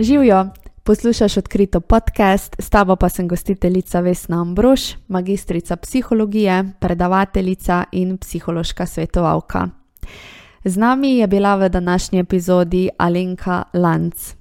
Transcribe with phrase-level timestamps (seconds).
[0.00, 0.46] Živijo,
[0.82, 8.86] poslušaš odkrito podcast, s tabo pa sem gostiteljica Vesna Ambrož, magistrica psihologije, predavateljica in psihološka
[8.86, 9.68] svetovalka.
[10.64, 14.34] Z nami je bila v današnji epizodi Alenka Lanc.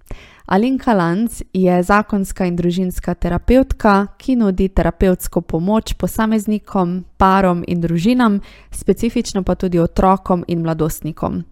[0.46, 8.40] Alenka Lanc je zakonska in družinska terapeutka, ki nudi terapevtsko pomoč posameznikom, parom in družinam,
[8.72, 11.44] specifično pa tudi otrokom in mladostnikom.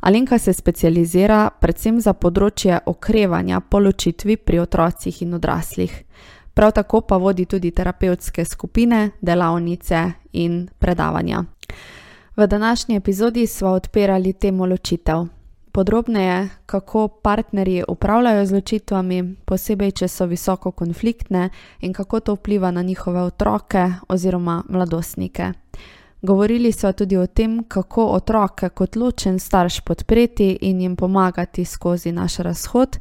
[0.00, 5.92] Alenka se specializira predvsem za področje okrevanja po ločitvi pri otrocih in odraslih.
[6.56, 10.00] Prav tako pa vodi tudi terapevtske skupine, delavnice
[10.32, 11.44] in predavanja.
[12.36, 15.26] V današnji epizodi smo odpirali temo ločitev.
[15.72, 22.70] Podrobneje, kako partnerji upravljajo z ločitvami, posebej če so visoko konfliktne, in kako to vpliva
[22.70, 25.52] na njihove otroke oziroma mladostnike.
[26.22, 32.12] Govorili so tudi o tem, kako otroke kot ločen starš podpreti in jim pomagati skozi
[32.12, 32.98] naš razhod,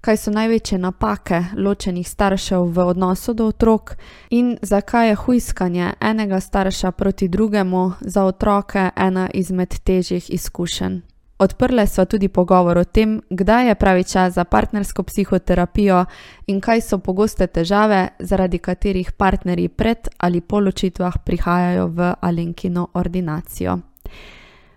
[0.00, 3.96] kaj so največje napake ločenih staršev v odnosu do otrok
[4.30, 11.09] in zakaj je huiskanje enega starša proti drugemu za otroke ena izmed težjih izkušenj.
[11.40, 16.04] Odprle so tudi pogovor o tem, kdaj je pravi čas za partnersko psihoterapijo
[16.46, 22.88] in kaj so pogoste težave, zaradi katerih partnerji pred ali po ločitvah prihajajo v Alenkino
[22.94, 23.78] ordinacijo.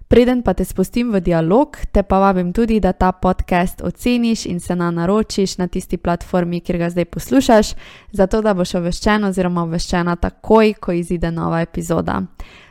[0.08, 4.60] Preden pa te spustim v dialog, te pa vabim tudi, da ta podcast oceniš in
[4.60, 7.74] se na naročiš na tisti platformi, kjer ga zdaj poslušaš,
[8.12, 12.22] zato da boš obveščen oziroma obveščena takoj, ko izide nova epizoda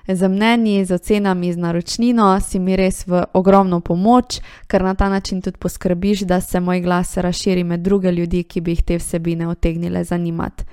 [0.09, 5.09] z mnenji, z ocenami, z naročnino, si mi res v ogromno pomoč, ker na ta
[5.09, 8.99] način tudi poskrbiš, da se moj glas razširi med druge ljudi, ki bi jih te
[8.99, 10.65] vsebine otegnile zanimati.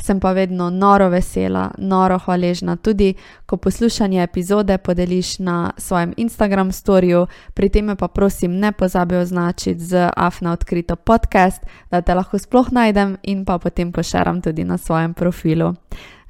[0.00, 3.14] Sem pa vedno noro vesela, noro hvaležna tudi,
[3.46, 9.80] ko poslušanje epizode podeliš na svojem Instagram storju, pri tem pa prosim ne pozabi označiti
[9.80, 14.78] z afna odkrito podcast, da te lahko sploh najdem in pa potem pošeram tudi na
[14.78, 15.74] svojem profilu.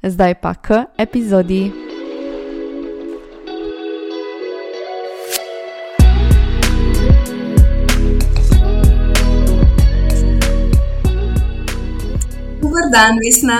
[0.03, 1.98] Zdaj pa k epizodi.
[12.91, 13.59] Dan, Vesna.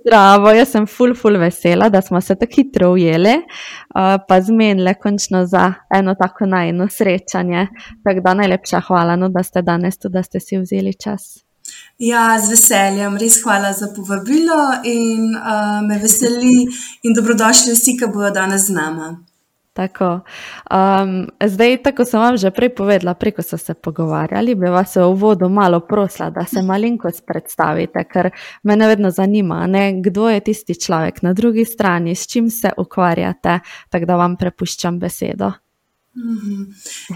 [0.00, 4.94] Zdravo, jaz sem ful, ful vesela, da smo se tako hitro ujeli, uh, pa zmenili
[5.02, 7.66] končno za eno tako najno srečanje.
[8.04, 11.38] Tako da najlepša hvala, no, da ste danes tu, da ste si vzeli čas.
[11.98, 16.66] Ja, z veseljem, res hvala za povabilo in uh, me veseli
[17.02, 19.16] in dobrodošli vsi, ki bodo danes z nami.
[19.78, 20.20] Tako.
[20.70, 25.04] Um, zdaj, tako sem vam že prej povedala, preko so se pogovarjali, bi vas v
[25.06, 28.30] uvodu malo prosila, da se malenkost predstavite, ker
[28.62, 33.60] me vedno zanima, ne, kdo je tisti človek na drugi strani, s čim se ukvarjate,
[33.88, 35.52] tako da vam prepuščam besedo.
[36.18, 36.62] Mhm.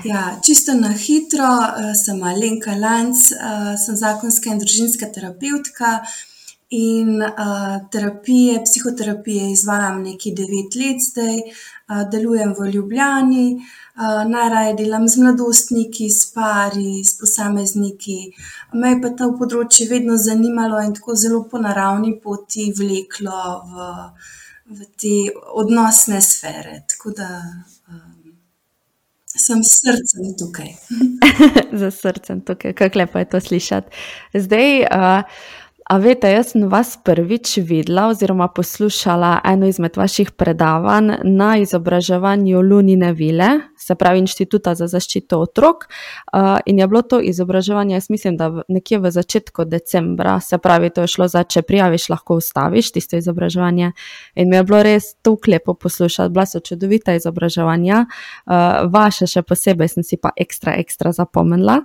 [0.04, 6.02] Ja, čisto na hitro, eh, sem Alenka Lanc, eh, sem zakonska in družinska terapeutka.
[6.74, 14.72] In uh, terapije, psihoterapije izvajam nekaj devet let zdaj, uh, delujem v Ljubljani, uh, najraje
[14.78, 18.16] delam z mladostniki, s pari, s posamezniki.
[18.72, 23.92] Me je pa to področje vedno zanimalo in tako zelo po naravni poti vleklo v,
[24.72, 25.16] v te
[25.52, 26.78] odnosne sfere.
[26.88, 27.28] Tako da
[27.92, 28.32] um,
[29.28, 30.72] sem s srcem tukaj.
[31.84, 34.04] Za srcem tukaj, kako lepo je to slišati.
[34.48, 34.86] Zdaj.
[35.90, 42.60] A veste, jaz sem vas prvič videla oziroma poslušala eno izmed vaših predavanj na izobraževanju
[42.60, 45.88] Lunine Vile, se pravi Inštituta za zaščito otrok.
[46.66, 51.02] In je bilo to izobraževanje, jaz mislim, da nekje v začetku decembra, se pravi, to
[51.02, 53.92] je šlo za, če prijaviš, lahko ustaviš tisto izobraževanje.
[54.34, 58.06] In mi je bilo res to klepo poslušati, bila so čudovita izobraževanja,
[58.86, 61.82] vaše še posebej sem si pa ekstra, ekstra zapomnila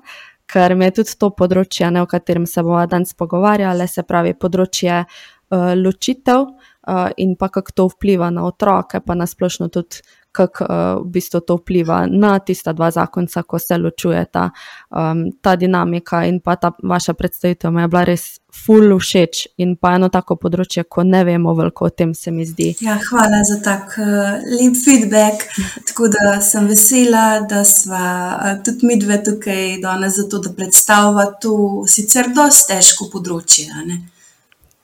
[0.47, 4.33] ker mi je tudi to področje, ne, o katerem se bomo danes pogovarjali, se pravi
[4.39, 10.03] področje uh, ločitev uh, in pa kako to vpliva na otroke, pa nasplošno tudi
[10.37, 14.49] kako uh, v bistvu to vpliva na tista dva zakonca, ko se ločujeta.
[14.89, 18.27] Um, ta dinamika in pa ta vaša predstavitev mi je bila res
[18.65, 22.45] ful všeč in pa eno tako področje, ko ne vemo veliko o tem, se mi
[22.47, 22.71] zdi.
[22.81, 25.47] Ja, hvala za tak uh, lep feedback.
[25.87, 31.31] Tako da sem vesela, da smo uh, tudi mi dve tukaj danes zato, da predstavljamo
[31.41, 31.57] to
[31.87, 33.71] sicer dosti težko področje.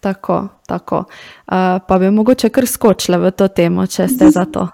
[0.04, 0.98] Tako, tako.
[0.98, 1.04] Uh,
[1.88, 4.68] pa bi mogoče kar skočila v to temo, če ste za to.
[4.68, 4.74] uh,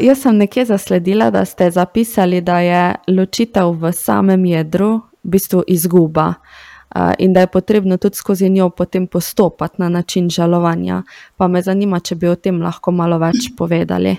[0.08, 5.68] jaz sem nekje zasledila, da ste zapisali, da je ločitev v samem jedru v bistvu
[5.68, 11.02] izguba uh, in da je potrebno tudi skozi njo potem postopati na način žalovanja.
[11.36, 14.16] Pa me zanima, če bi o tem lahko malo več povedali.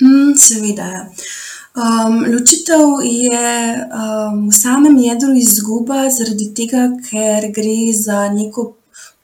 [0.00, 0.86] Mm, seveda.
[0.86, 1.06] Ja.
[1.72, 8.74] Um, ločitev je um, v samem jedru izguba, zaradi tega, ker gre za neko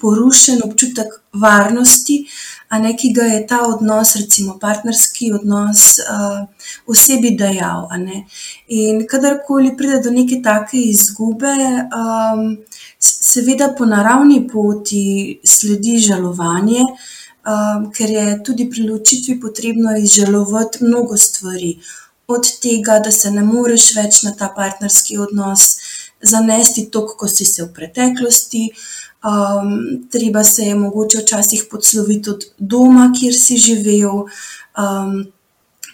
[0.01, 2.23] porušen občutek varnosti,
[2.69, 6.41] a ne ki ga je ta odnos, recimo partnerski odnos, uh,
[6.87, 7.89] osebi dajal.
[8.69, 11.53] In kadarkoli pride do neke take izgube,
[11.93, 12.57] um,
[12.99, 16.81] seveda po naravni poti sledi žalovanje.
[17.49, 21.79] Um, ker je tudi pri ločitvi potrebno izžalovati mnogo stvari,
[22.29, 25.63] od tega, da se ne moreš več na ta partnerski odnos
[26.21, 28.67] zanesti, tako kot si se v preteklosti,
[29.19, 34.27] Um, treba se je mogoče včasih podsloviti od doma, kjer si živel,
[34.79, 35.27] um,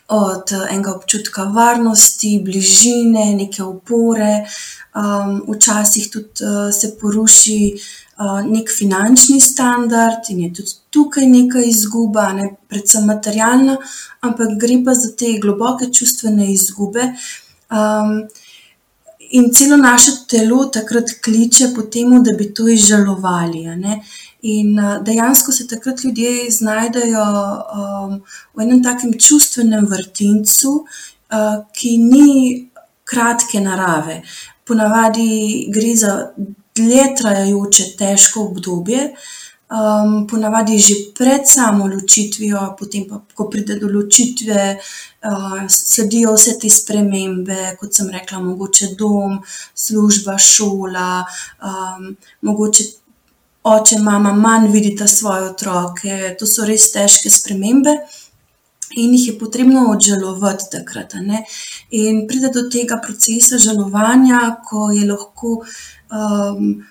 [0.08, 4.44] od enega občutka varnosti, bližine, neke opore.
[4.94, 7.74] Um, včasih tudi uh, se poruši
[8.46, 13.76] nek finančni standard in je tudi tukaj neka izguba, ne predvsem materialna,
[14.22, 17.10] ampak gre pa za te globoke čustvene izgube.
[17.70, 18.28] Um,
[19.34, 23.64] in celo naše telo takrat kliče po tem, da bi to izžalovali.
[24.42, 28.20] In dejansko se takrat ljudje znajdejo um,
[28.54, 32.68] v enem takem čustvenem vrtincu, uh, ki ni
[33.04, 34.22] kratke narave.
[34.64, 36.12] Ponavadi gre za
[36.76, 39.14] dlje trajajoče, težko obdobje.
[39.74, 46.58] Um, ponavadi že pred samo ločitvijo, potem pa, ko pride do ločitve, uh, sledijo vse
[46.60, 49.40] te spremembe, kot sem rekla, mogoče dom,
[49.74, 51.24] služba, šola,
[51.64, 52.12] um,
[52.42, 52.84] mogoče
[53.64, 56.36] oče, mama manj vidita svoje otroke.
[56.38, 57.96] To so res težke spremembe.
[58.96, 61.14] In jih je potrebno odžalovati takrat.
[61.90, 65.64] In pride do tega procesa žalovanja, ko je lahko
[66.10, 66.84] um,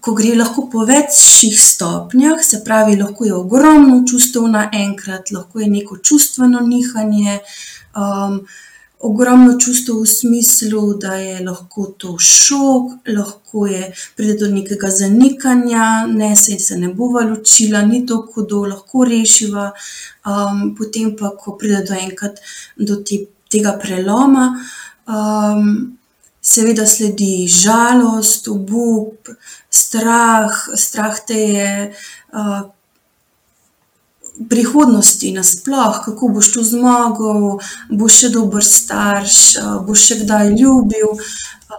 [0.00, 5.68] ko gre lahko po večjih stopnjah, se pravi, lahko je ogromno čustev naenkrat, lahko je
[5.68, 7.38] neko čustveno nihanje,
[7.96, 8.40] um,
[9.00, 16.06] ogromno čustev v smislu, da je lahko to šok, lahko je pride do nekega zanikanja,
[16.06, 19.70] ne se, se ne bova ločila, ni to hudo, lahko rešiva.
[20.26, 22.42] Um, potem pa, ko pride do enkrat
[22.76, 24.50] do te, tega preloma.
[25.06, 25.98] Um,
[26.42, 29.30] seveda sledi žalost, obup,
[29.70, 31.70] strah, strah te je.
[34.48, 37.58] Prihodnosti nasploh, kako boš to zmagal,
[37.90, 39.38] boš še dober starš,
[39.86, 41.18] boš še kdaj ljubil.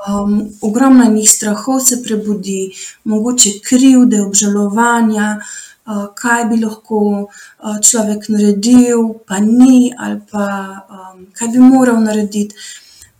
[0.07, 2.71] Um, ogromno njih strahov se prebudi,
[3.03, 10.45] mogoče krivde, obžalovanja, uh, kaj bi lahko uh, človek naredil, pa ni, ali pa
[10.85, 12.55] um, kaj bi moral narediti.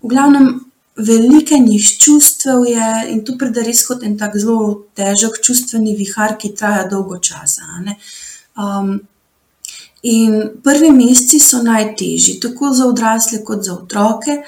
[0.03, 0.59] V glavnem,
[0.95, 6.35] veliko njih čustev je in tu pride res kot en tak zelo težek čustveni vihar,
[6.38, 7.65] ki traja dolgo časa.
[8.59, 9.00] Um,
[10.01, 14.42] in prvi meseci so najtežji, tako za odrasle, kot za otroke.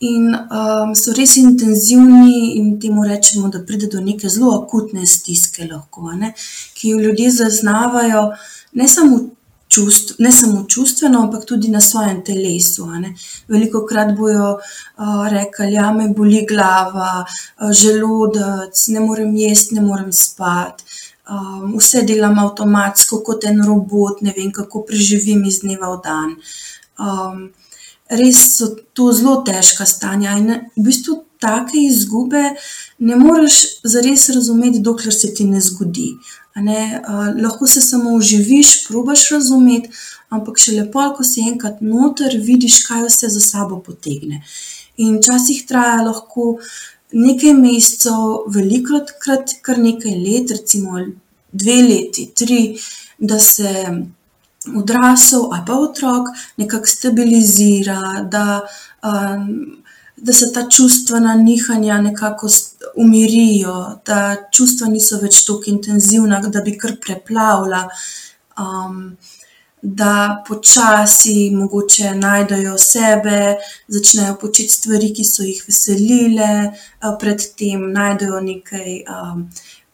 [0.00, 5.66] In um, so res intenzivni, in temu rečemo, da pride do neke zelo akutne stiske,
[5.68, 6.32] lahko, ne,
[6.74, 8.30] ki jo ljudje zaznavajo,
[8.80, 9.18] ne samo
[9.68, 12.88] čustv, ne samo čustveno, ampak tudi na svojem telesu.
[13.48, 19.74] Veliko krat bojo uh, rekli, da ja, me boli glava, uh, želodec, ne morem jesti,
[19.74, 20.84] ne morem spati.
[21.30, 26.32] Um, vse delam avtomatsko, kot en robot, ne vem, kako preživim iz dneva v dan.
[26.98, 27.44] Um,
[28.10, 32.42] res so to zelo težka stanja in v bistvu take izgube
[32.98, 36.10] ne moreš zares razumeti, dokler se ti ne zgodi.
[36.56, 39.94] Ne, uh, lahko se samo uživiš, probaš razumeti,
[40.34, 44.42] ampak še lepo, ko si enkrat noter, vidiš, kaj vse za sabo potegne.
[45.00, 46.56] In včasih traja lahko
[47.12, 51.00] nekaj mesecev, veliko krat kar nekaj let, recimo
[51.52, 52.78] dve leti, tri,
[53.18, 53.72] da se
[54.76, 58.60] odrasel ali pa otrok nekako stabilizira, da.
[59.02, 59.76] Um,
[60.20, 62.48] da se ta čustvena nihanja nekako
[62.96, 67.86] umirijo, da čustva niso več tako intenzivna, da bi kar preplavila,
[68.60, 68.98] um,
[69.82, 73.56] da počasi mogoče najdejo sebe,
[73.88, 76.72] začnejo početi stvari, ki so jih veselile,
[77.20, 79.02] predtem najdejo nekaj.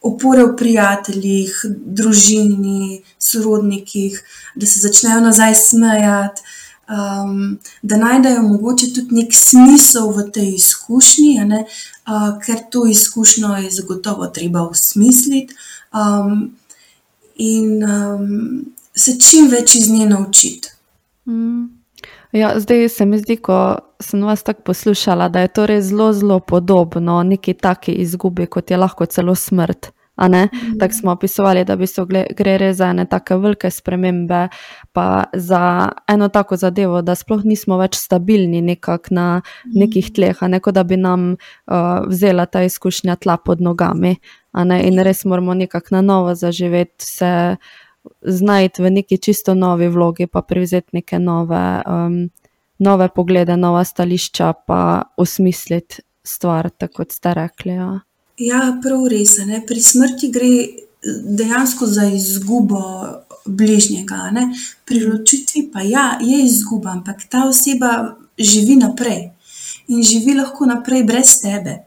[0.07, 1.55] Opore v prijateljih,
[1.97, 4.19] družini, sorodnikih,
[4.55, 6.43] da se začnejo nazaj smejati,
[6.87, 13.71] um, da najdejo mogoče tudi nek smisel v tej izkušnji, uh, ker to izkušnjo je
[13.71, 15.55] zagotovo treba usmisliti
[15.91, 16.55] um,
[17.35, 20.69] in um, se čim več iz nje naučiti.
[21.25, 21.77] Mm.
[22.31, 26.11] Ja, zdaj se mi zdi, ko sem vas tako poslušala, da je to res zelo,
[26.13, 29.91] zelo podobno neki taki izgubi, kot je lahko celo smrt.
[30.17, 30.79] Mm.
[30.79, 34.47] Tako smo opisovali, da bi se gre res za ene tako velike spremembe,
[34.91, 39.41] pa za eno tako zadevo, da sploh nismo več stabilni nekak na
[39.73, 44.17] nekih tleh, ne kot da bi nam uh, vzela ta izkušnja tla pod nogami.
[44.57, 47.57] In res moramo nekako na novo zaživeti, se
[48.21, 52.29] znajti v neki čisto novi vlogi, pa prevzeti neke nove, um,
[52.79, 54.81] nove poglede, nova stališča, pa
[55.17, 57.77] osmisliti stvar, tako kot ste rekli.
[57.77, 57.99] Ja.
[58.37, 59.37] Ja, prav res.
[59.45, 59.63] Ne?
[59.67, 60.51] Pri smrti gre
[61.37, 62.81] dejansko za izgubo
[63.45, 64.29] bližnjega.
[64.31, 64.49] Ne?
[64.85, 69.31] Pri ločitvi pa ja, je izguba, ampak ta oseba živi naprej
[69.87, 71.86] in živi lahko naprej brez tebe.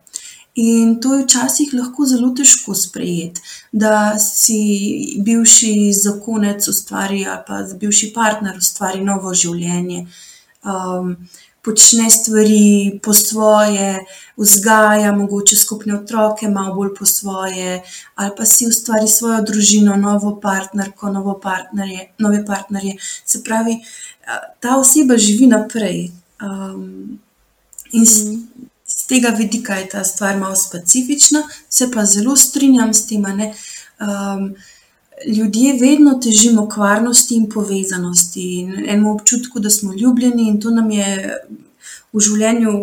[0.61, 3.41] In to je včasih lahko zelo težko sprejeti,
[3.73, 4.59] da si
[5.25, 10.03] bivši zakonec ustvari ali pa bivši partner ustvari novo življenje.
[10.61, 11.15] Um,
[11.65, 14.05] počne stvari po svoje,
[14.37, 17.83] vzgaja mogoče skupne otroke, malo bolj po svoje,
[18.15, 22.97] ali pa si ustvari svojo družino, novo partnerko, novo partnerje, nove partnerje.
[23.25, 23.79] Se pravi,
[24.61, 26.11] ta oseba živi naprej.
[26.41, 27.19] Um,
[27.93, 28.07] in
[29.11, 33.25] tega vidika je ta stvar malo specifična, se pa zelo strinjam s tem.
[33.27, 34.55] Um,
[35.27, 40.71] ljudje vedno težimo k varnosti in povezanosti, in enemu občutku, da smo ljubljeni, in to
[40.71, 41.37] nam je
[42.13, 42.75] v življenju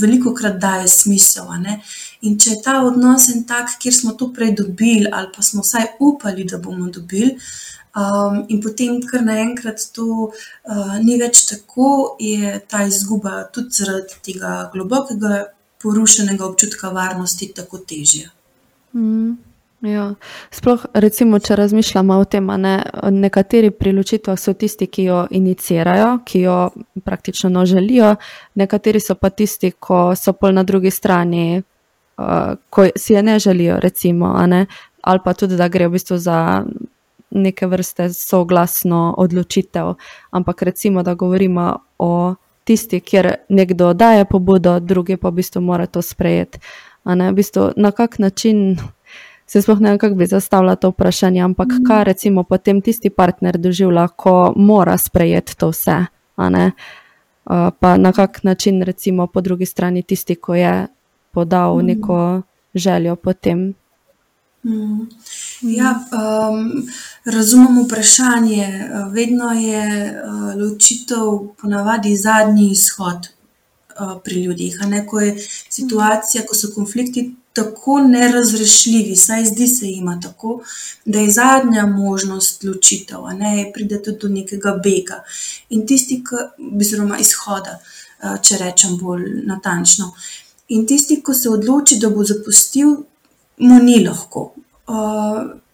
[0.00, 1.50] veliko krat daje smisel.
[2.22, 5.62] In če je ta odnos en tak, kjer smo to prej dobili, ali pa smo
[5.66, 7.36] vsaj upali, da bomo dobili.
[7.90, 14.20] Um, in potem, ker naenkrat to uh, ni več tako, je ta izguba tudi zaradi
[14.22, 15.48] tega globokega,
[15.82, 18.30] porušenega občutka varnosti tako težja.
[18.94, 19.38] Mm.
[19.80, 20.10] Ja.
[20.52, 22.74] Sploh, recimo, če razmišljamo o tem, ne,
[23.16, 26.56] nekateri pri ločitvah so tisti, ki jo inicirajo, ki jo
[27.04, 28.12] praktično no želijo,
[28.60, 31.62] nekateri so pa tisti, ki so pol na drugi strani,
[32.20, 34.66] uh, ko si je ne želijo, recimo, ne,
[35.00, 36.38] ali pa tudi, da gre v bistvu za
[37.30, 39.94] neke vrste soglasno odločitev.
[40.30, 42.34] Ampak recimo, da govorimo o
[42.64, 46.58] tisti, kjer nekdo daje pobudo, drugi pa v bistvu mora to sprejeti.
[47.04, 48.78] Ne, v bistvu, na kak način
[49.46, 51.84] se sploh ne vem, kako bi zastavila to vprašanje, ampak mm.
[51.88, 55.96] kaj recimo potem tisti partner doživlja, ko mora sprejeti to vse.
[57.80, 60.86] Pa na kak način, recimo, po drugi strani, tisti, ki je
[61.32, 61.86] podal mm.
[61.86, 62.42] neko
[62.74, 63.74] željo potem.
[64.64, 65.08] Mm.
[65.62, 66.88] Ja, um,
[67.24, 68.90] razumem vprašanje.
[69.12, 74.74] Vedno je uh, ločitev ponavadi zadnji izhod uh, pri ljudeh.
[75.08, 75.36] Ko je
[75.68, 80.62] situacija, ko so konflikti tako nerazrešljivi, saj zdi se jim tako,
[81.04, 85.22] da je zadnja možnost ločitev, ne pride tudi do nekega bega
[85.68, 86.22] in tisti,
[86.80, 87.80] oziroma izhoda,
[88.42, 90.12] če rečem bolj natančno.
[90.68, 92.96] In tisti, ki se odloči, da bo zapustil,
[93.58, 94.52] mu ni lahko.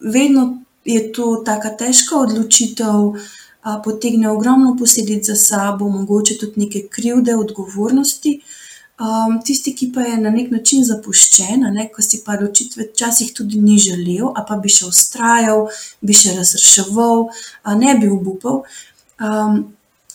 [0.00, 0.44] Vedno
[0.84, 3.16] je to tako težka odločitev.
[3.84, 10.00] Potegne ogromno posledic za sabo, mogoče tudi neke krivde, odgovornosti, uh, Um, tisti, ki pa
[10.00, 14.40] je na nek način zapuščen, ne, ko si pa odločitve včasih tudi ni želel, a
[14.48, 15.66] pa bi še ustrajal,
[16.00, 17.26] bi še razreševal,
[17.76, 18.62] ne bi obupal,
[19.20, 19.58] um,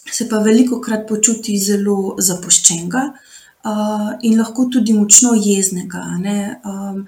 [0.10, 6.02] se pa veliko krat počuti zelo zapuščenega uh, in lahko tudi močno jeznega.
[6.66, 7.06] Um,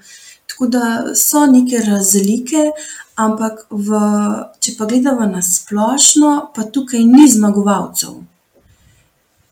[0.64, 2.72] tako da so neke razlike,
[3.16, 4.04] ampak v,
[4.60, 8.22] če pa gledamo na splošno, pa tukaj ni zmagovalcev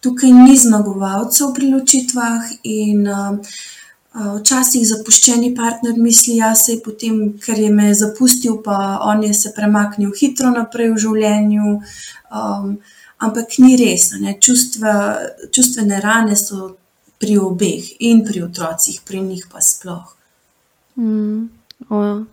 [0.02, 3.38] tukaj ni zmagovalcev pri ločitvah, in uh,
[4.42, 9.24] včasih zapuščeni partner misli, da ja, se je potem, ker je me zapustil, pa on
[9.24, 11.76] je se premaknil hitro naprej v življenju.
[12.32, 12.74] Um,
[13.22, 14.10] ampak ni res.
[14.42, 14.96] Čustva,
[15.54, 16.74] čustvene rane so
[17.22, 20.21] pri obeh in pri otrocih, pri njih pa sploh.
[20.98, 21.50] Mm.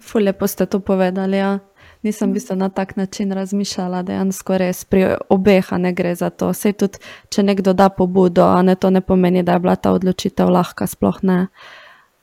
[0.01, 1.37] Fulje pa ste to povedali.
[1.37, 1.59] Ja
[2.03, 6.53] nisem bistvo na tak način razmišljala, je res pri obeh, ne gre za to.
[6.55, 6.99] Sej tudi,
[7.29, 10.87] če nekdo da pobudo, a ne to ne pomeni, da je bila ta odločitev lahka,
[10.87, 11.47] sploh ne.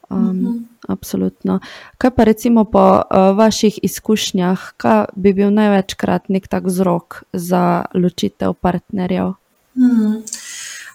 [0.09, 0.63] Um, mm -hmm.
[0.87, 1.59] Absolutno.
[1.97, 7.85] Kaj pa recimo po uh, vaših izkušnjah, kaj bi bil največkrat nek tak vzrok za
[7.93, 9.33] ločitev partnerjev?
[9.75, 10.21] Mm.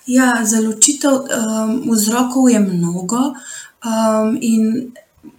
[0.06, 3.16] Ja, za ločitev um, vzrokov je mnogo.
[3.84, 4.92] Um, in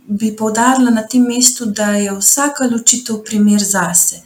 [0.08, 4.22] bi povdarila na tem mestu, da je vsaka ločitev primer zase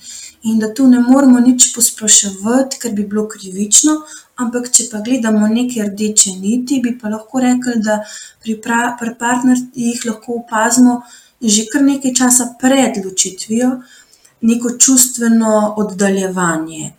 [0.46, 3.96] in da tu ne moramo nič posploševati, ker bi bilo krivično.
[4.36, 7.96] Ampak, če pa gledamo neke rdeče niti, bi pa lahko rekli, da
[8.44, 8.60] pri,
[9.00, 11.02] pri partnerjih lahko opazimo
[11.42, 13.82] že kar nekaj časa pred ločitvijo
[14.42, 16.94] neko čustveno oddaljevanje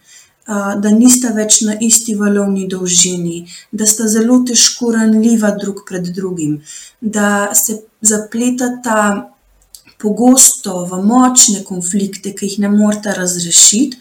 [0.47, 3.41] da nista več na isti valovni dolžini,
[3.73, 6.61] da sta zelo težko ranljiva drug pred drugim,
[7.01, 9.33] da se zapletata
[9.99, 13.99] pogosto v močne konflikte, ki jih ne morete razrešiti.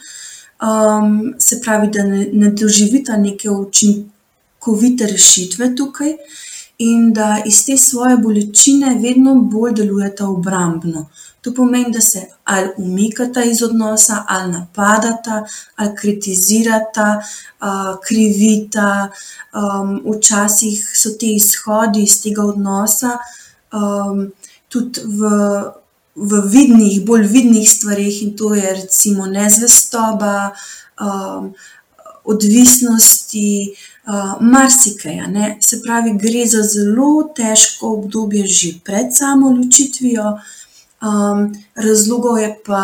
[0.66, 6.14] Um, se pravi, da ne, ne doživite neke učinkovite rešitve tukaj,
[6.78, 11.08] in da iz te svoje bolečine vedno bolj delujete obrambno.
[11.46, 15.44] To pomeni, da se ali umikata iz odnosa, ali napadata,
[15.76, 17.22] ali kritizirata,
[17.62, 19.10] uh, krivita.
[19.54, 23.18] Um, včasih so ti izhodi iz tega odnosa
[23.76, 24.32] um,
[24.68, 25.30] tudi v,
[26.16, 30.52] v vidnih, bolj vidnih stvarih, in to je recimo nezvestoba,
[31.02, 31.54] um,
[32.24, 33.76] odvisnosti,
[34.08, 35.22] uh, marsikaj.
[35.62, 40.38] Se pravi, gre za zelo težko obdobje že pred samo ločitvijo.
[41.02, 42.84] Um, razlogov je pa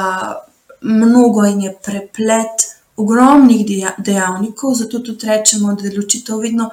[0.81, 3.65] mnogo in je preplet ogromnih
[3.97, 6.69] dejavnikov, zato tudi rečemo, da je ločitev vedno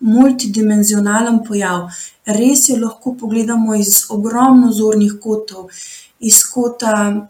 [0.00, 1.88] multidimenzionalen pojav.
[2.26, 5.68] Res jo lahko pogledamo iz ogromno zornih kotov,
[6.18, 7.28] iz kota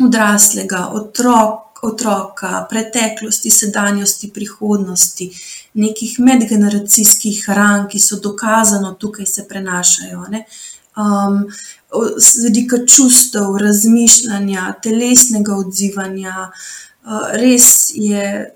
[0.00, 5.30] odraslega, otrok, otroka, preteklosti, sedanjosti, prihodnosti,
[5.74, 10.20] nekih medgeneracijskih ran, ki so dokazano tukaj se prenašajo.
[10.20, 10.44] Um,
[12.18, 18.52] z vidika čustev, razmišljanja, telesnega odzivanja, uh, res je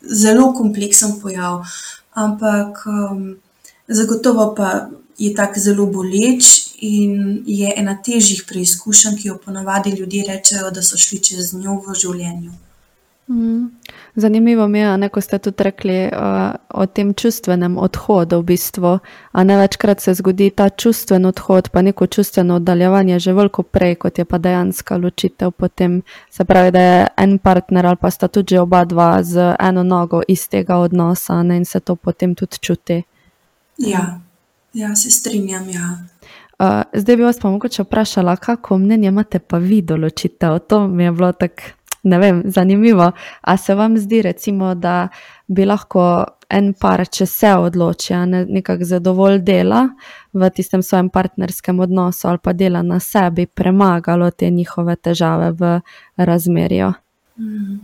[0.00, 1.64] zelo kompleksen pojav,
[2.14, 3.36] ampak um,
[3.88, 4.88] zagotovo pa
[5.18, 10.82] je tako zelo boleč in je ena težjih preizkušenj, ki jo ponavadi ljudje rečejo, da
[10.82, 12.52] so šli čez njo v življenju.
[13.28, 13.66] Mm.
[14.14, 18.38] Zanimivo mi je, ko ste tudi rekli uh, o tem čustvenem odhodu.
[18.38, 18.98] V bistvu.
[19.34, 24.18] Ne večkrat se zgodi ta čustven odhod, pa neko čustveno oddaljevanje, že veliko prej, kot
[24.18, 25.50] je pa dejansko ločitev.
[25.50, 29.82] Potem se pravi, da je en partner ali pa sta tudi oba dva z eno
[29.82, 33.02] nogo iz tega odnosa ne, in se to potem tudi čuti.
[33.78, 34.20] Ja,
[34.72, 35.68] ja se strinjam.
[35.68, 35.98] Ja.
[36.58, 40.58] Uh, zdaj bi vas pa mogoče vprašala, kako mnenje imate pa vi določitev?
[40.68, 41.62] To mi je bilo tako,
[42.04, 43.12] ne vem, zanimivo.
[43.40, 45.08] A se vam zdi, recimo, da
[45.46, 49.86] bi lahko en par, če se odloči, ne, nekako zadovolj dela
[50.32, 55.80] v tistem svojem partnerskem odnosu ali pa dela na sebi, premagalo te njihove težave v
[56.16, 56.92] razmerju?
[57.38, 57.80] Mm.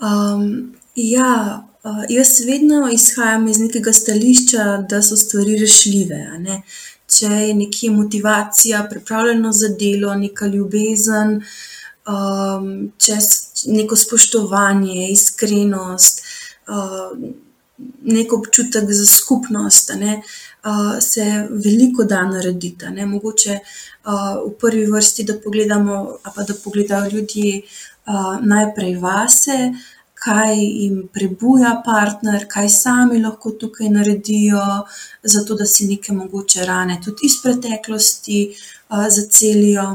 [0.00, 6.20] Um, ja, uh, jaz vedno izhajam iz nekega stališča, da so stvari rešljive
[7.06, 11.42] če je nekje motivacija, pripravljeno za delo, neka ljubezen, um,
[12.98, 13.24] čez
[13.66, 16.22] neko spoštovanje, iskrenost,
[16.68, 17.18] uh,
[18.02, 20.22] neko občutek za skupnost, ne,
[20.64, 22.86] uh, se veliko da narediti.
[22.90, 23.06] Ne.
[23.06, 24.12] Mogoče uh,
[24.46, 29.72] v prvi vrsti, da pogledamo, pa da pogledajo ljudje uh, najprej vase
[30.26, 34.62] kaj jim prebuja partner, kaj sami lahko tukaj naredijo,
[35.22, 39.86] zato da si neke mogoče rane tudi iz preteklosti uh, zacelijo.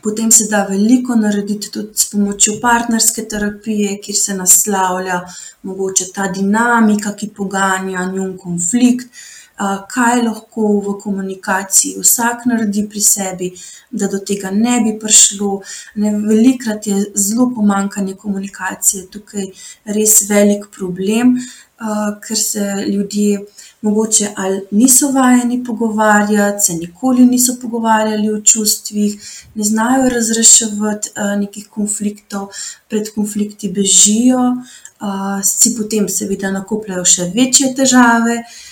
[0.00, 5.20] Potem se da veliko narediti tudi s pomočjo partnerske terapije, kjer se naslavlja
[5.62, 9.41] mogoče ta dinamika, ki poganja njun konflikt, uh,
[9.88, 13.50] kaj lahko v komunikaciji vsak naredi pri sebi,
[13.90, 15.60] da do tega ne bi prišlo.
[16.28, 19.50] Velikrat je zelo pomankanje komunikacije tukaj
[19.84, 21.36] res velik problem,
[22.26, 23.44] ker se ljudje.
[23.82, 29.16] Mogoče ali niso vajeni pogovarjati, se nikoli niso pogovarjali o čustvih,
[29.54, 32.52] ne znajo razreševati nekih konfliktov,
[32.88, 38.71] pred konflikti bežijo, uh, si potem, seveda, nakopljajo še večje težave, uh,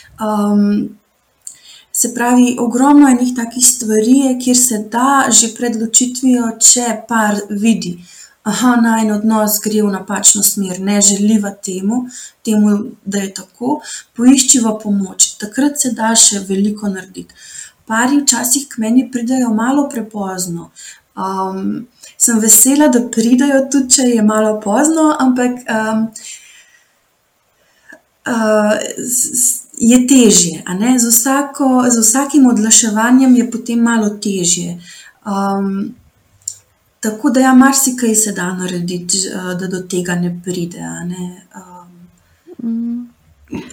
[1.93, 7.41] se pravi, ogromno je njih takih stvari, kjer se da že pred ločitvijo, če par
[7.51, 7.99] vidi,
[8.45, 12.07] da naj odnos gre v napačno smer, ne želiva temu,
[12.45, 13.81] temu, da je tako,
[14.17, 15.35] poiščiva pomoč.
[15.39, 17.35] Takrat se da še veliko narediti.
[17.87, 20.71] Pari včasih k meni pridajo malo prepozno.
[21.21, 26.07] Um, sem vesela, da pridajo tudi, če je malo pozno, ampak um,
[28.31, 28.77] uh,
[29.81, 30.65] je težje.
[30.99, 34.77] Z, vsako, z vsakim odlaševanjem je potem malo težje.
[35.25, 35.95] Um,
[37.01, 39.19] tako da, ja, marsikaj se da narediti,
[39.61, 40.85] da do tega ne pride.
[41.09, 41.47] Ne?
[41.57, 43.09] Um.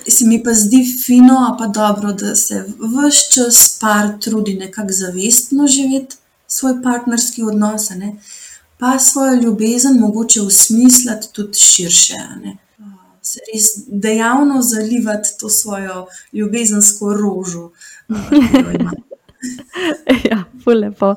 [0.08, 5.67] Se mi pa zdi fino, pa dobro, da se vse čas par trudi nekako zavestno
[5.67, 6.15] živeti
[6.48, 7.89] svoj partnerski odnos,
[8.78, 12.17] pa svojo ljubezen mogoče usmisliti tudi širše.
[12.43, 12.58] Ne?
[13.28, 17.72] Se res dejavno zalivati to svojo ljubezensko rožo.
[20.30, 21.16] ja, lepo.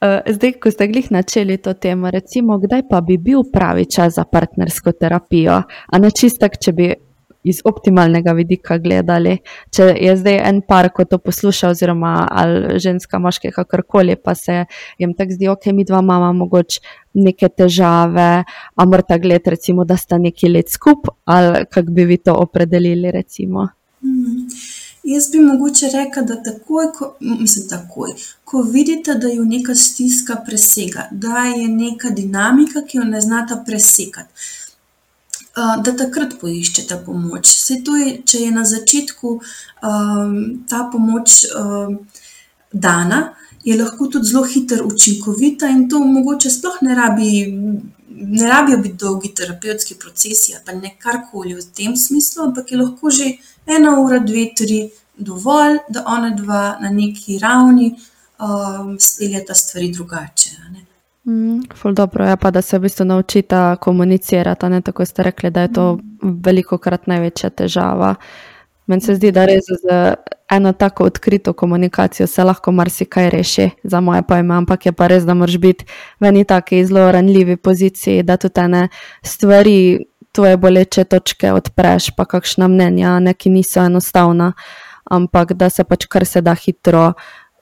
[0.00, 4.14] Eh, zdaj, ko ste glih načeli to temo, recimo, kdaj pa bi bil pravi čas
[4.14, 5.62] za partnersko terapijo?
[5.86, 6.92] A ne čistak, če bi
[7.46, 9.38] iz optimalnega vidika gledali.
[9.70, 12.14] Če je zdaj en par, ko to posluša, oziroma
[12.82, 14.64] ženska, moški, kakorkoli, pa se
[14.98, 16.80] jim tako zdi, ok, mi dva imamo mogoče
[17.26, 18.30] neke težave,
[18.74, 23.10] a morate gledati, recimo, da sta neki let skupaj, ali kako bi vi to opredelili,
[23.14, 23.68] recimo.
[24.02, 24.48] Mm.
[25.06, 28.10] Jaz bi mogoče rekel, da takoj, ko, mislim, takoj,
[28.44, 33.62] ko vidite, da jo neka stiska presega, da je neka dinamika, ki jo ne znata
[33.66, 34.34] presekati,
[35.56, 37.48] da takrat poiščete pomoč.
[37.48, 40.34] Se to je, če je na začetku um,
[40.68, 41.98] ta pomoč um,
[42.72, 43.22] dana,
[43.64, 47.30] je lahko tudi zelo hiter, učinkovita in to mogoče sploh ne rabi.
[48.16, 53.26] Ne rabijo biti dolgi terapevtski procesi, ne karkoli v tem smislu, ampak je lahko že
[53.66, 54.78] ena ura, dve, tri,
[55.16, 60.50] dovolj, da ona dva na neki ravni um, speljata stvari drugače.
[61.26, 61.60] Mm,
[61.94, 64.68] dobro je pa, da se v bistvu naučita komunicirati.
[64.68, 64.80] Ne?
[64.80, 68.14] Tako ste rekli, da je to veliko krat največja težava.
[68.86, 70.14] Meni se zdi, da res z
[70.50, 75.24] eno tako odkrito komunikacijo se lahko marsikaj reši, za moje pojme, ampak je pa res,
[75.26, 75.86] da moraš biti
[76.20, 78.88] v eni taki zelo ranljivi poziciji, da tudi ene
[79.22, 84.52] stvari tvoje boleče točke odpreš, pa kakšna mnenja, neki niso enostavna,
[85.10, 87.12] ampak da se pač kar se da hitro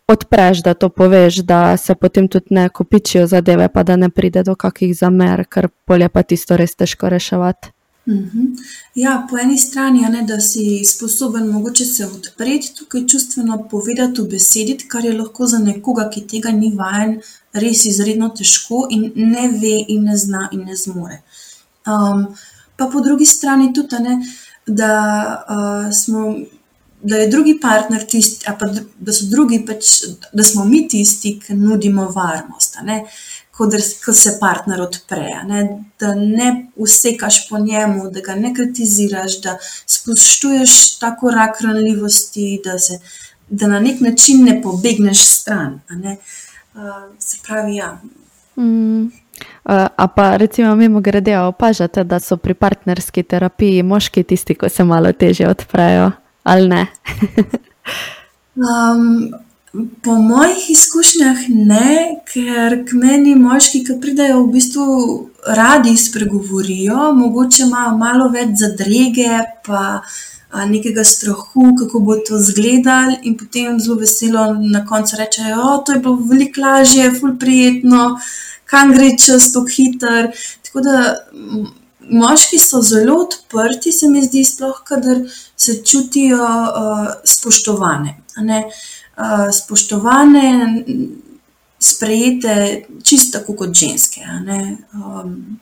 [0.08, 4.42] odpreš, da to poveš, da se potem tudi ne kopičijo zadeve, pa da ne pride
[4.42, 7.74] do kakih zamer, ker polje pa tisto res težko reševati.
[8.08, 8.40] Mhm.
[8.94, 14.88] Ja, po eni strani je, da si sposoben mogoče se odpreti, tukaj čustveno povedati, besediti,
[14.88, 17.20] kar je lahko za nekoga, ki tega ni vajen,
[17.52, 21.22] res izredno težko in ne ve, in ne zna, in ne zmore.
[21.86, 22.26] Um,
[22.76, 24.20] pa po drugi strani tudi, ne,
[24.66, 24.92] da,
[25.48, 26.34] uh, smo,
[27.04, 29.84] da je drugi partner tisti, pa, da, drugi pač,
[30.32, 32.78] da smo mi tisti, ki nudimo varnost.
[33.54, 33.68] Ko,
[34.04, 35.60] ko se partner odpre, ne,
[36.00, 42.78] da ne usekaš po njemu, da ga ne kritiziraš, da spoštuješ tako rak ranljivosti, da,
[42.78, 42.98] se,
[43.48, 45.80] da na nek način ne pobegneš stran.
[45.90, 46.16] Ne.
[46.74, 47.98] Uh, se pravi, ja.
[48.56, 49.04] Mm.
[49.04, 54.70] Uh, a pa recimo, mimo grede, opažate, da so pri partnerski terapiji moški tisti, ki
[54.70, 56.10] se malo teže odprejo,
[56.44, 56.86] ali ne?
[58.56, 59.32] um,
[60.02, 64.86] po mojih izkušnjah ne, ker k meni moški, ki pridejo, v bistvu
[65.58, 70.00] radi spregovorijo, mogoče imajo malo več zadrege, pa
[70.70, 76.02] nekega strahu, kako bo to izgledalo, in potem zelo veselo na koncu rečejo, da je
[76.04, 78.04] bilo veliko lažje, fulj prijetno
[78.74, 80.30] kam gre čas, tako hiter.
[80.66, 80.94] Tako da
[82.10, 85.20] moški so zelo odprti, se mi zdi, sploh, kadar
[85.56, 88.16] se čutijo uh, spoštovane.
[88.36, 90.84] Uh, spoštovane,
[91.78, 94.20] sprejete, čisto tako kot ženske.
[94.92, 95.60] Um,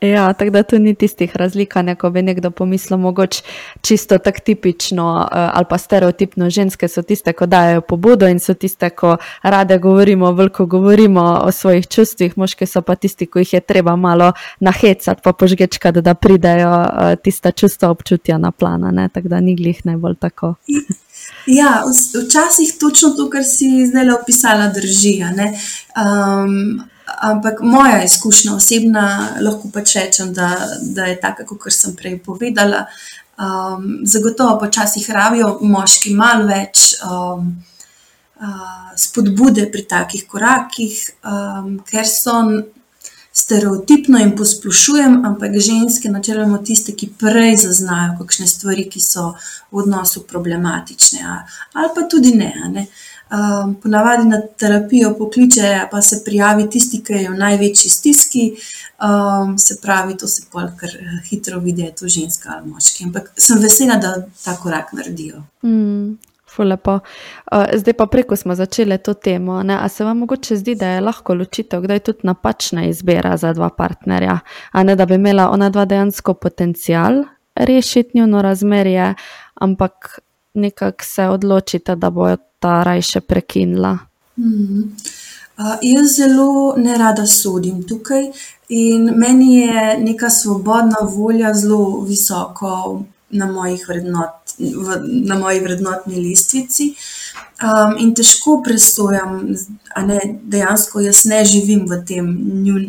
[0.00, 3.42] Ja, tako da tu ni tistih razlik, ko bi nekdo pomislil, mogoče
[3.80, 6.50] čisto tako tipično eh, ali pa stereotipno.
[6.50, 11.52] Ženske so tiste, ko dajo pobudo in so tiste, ko rade govorimo, veliko govorimo o
[11.52, 16.14] svojih čustvih, moški so pa tisti, ki jih je treba malo nahecati, pa požgečkati, da
[16.14, 19.08] pridejo eh, tista čustva občutja na plana.
[19.08, 20.54] Tako da ni glih najbolj tako.
[21.46, 21.84] Ja,
[22.26, 25.22] včasih točno to, kar si zdaj opisala, drži.
[27.20, 29.04] Ampak moja izkušnja osebna,
[29.40, 32.86] lahko pač rečem, da, da je taka, kot sem prej povedala.
[33.38, 37.52] Um, zagotovo počasih rabijo moški malo več um,
[38.42, 42.34] uh, spodbude pri takih korakih, um, ker so
[43.38, 49.28] stereotipno in posplošujem, ampak ženske načeloma tiste, ki prej zaznajo kakšne stvari, ki so
[49.70, 51.22] v odnosu problematične,
[51.78, 52.52] ali pa tudi ne.
[52.74, 52.86] ne.
[52.88, 53.17] Uh,
[53.82, 58.44] ponavadi na terapijo pokliče, pa se prijavi tisti, ki je v največji stiski,
[59.02, 63.04] um, se pravi, to se pa kar eh, hitro vidi, je to ženska ali moški.
[63.04, 64.14] Ampak sem vesela, da
[64.44, 65.42] ta korak naredijo.
[65.62, 66.16] Mm.
[66.58, 66.98] Lepo.
[67.52, 69.62] Uh, zdaj pa preko smo začeli to temo.
[69.62, 69.76] Ne?
[69.78, 73.52] A se vam mogoče zdi, da je lahko ločitev, da je tudi napačna izbira za
[73.52, 74.38] dva partnerja,
[74.72, 77.22] a ne da bi imela ona dva dejansko potencial
[77.54, 79.14] rešiti njuno razmerje,
[79.54, 80.18] ampak
[80.54, 83.98] nekako se odločite, da bojo ta rajše prekinila.
[84.36, 84.82] Mm.
[85.58, 88.30] Uh, jaz zelo ne rada sodim tukaj,
[88.68, 93.46] in meni je neka svobodna volja zelo visoko na,
[93.88, 96.94] vrednot, v, na moji vrednotni listvici.
[97.58, 99.40] Um, in težko presojam,
[99.96, 102.28] da dejansko jaz ne živim v tem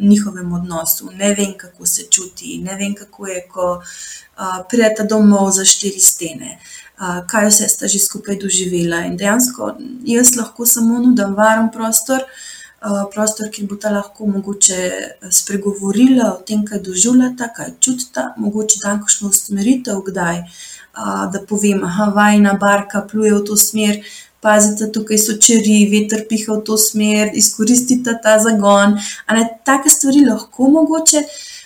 [0.02, 5.50] njihovem odnosu, ne vem, kako se čuti, ne vem, kako je, ko uh, pridete domov
[5.58, 6.60] za štiri stene.
[6.60, 9.06] Uh, kaj vse sta že skupaj doživela.
[9.08, 9.74] In dejansko
[10.06, 12.26] jaz lahko samo nudim varen prostor,
[13.14, 14.78] prostor, kjer bo ta lahko mogoče
[15.32, 20.44] spregovorila o tem, kaj doživljata, kaj čutita, mogoče dan kakšno usmeritev, kdaj,
[21.34, 24.00] da povem, aha, vajna barka pluje v to smer,
[24.42, 28.98] pazite, tukaj so čeri, veter piha v to smer, izkoristite ta zagon.
[29.68, 31.59] Take stvari lahko mogoče, um,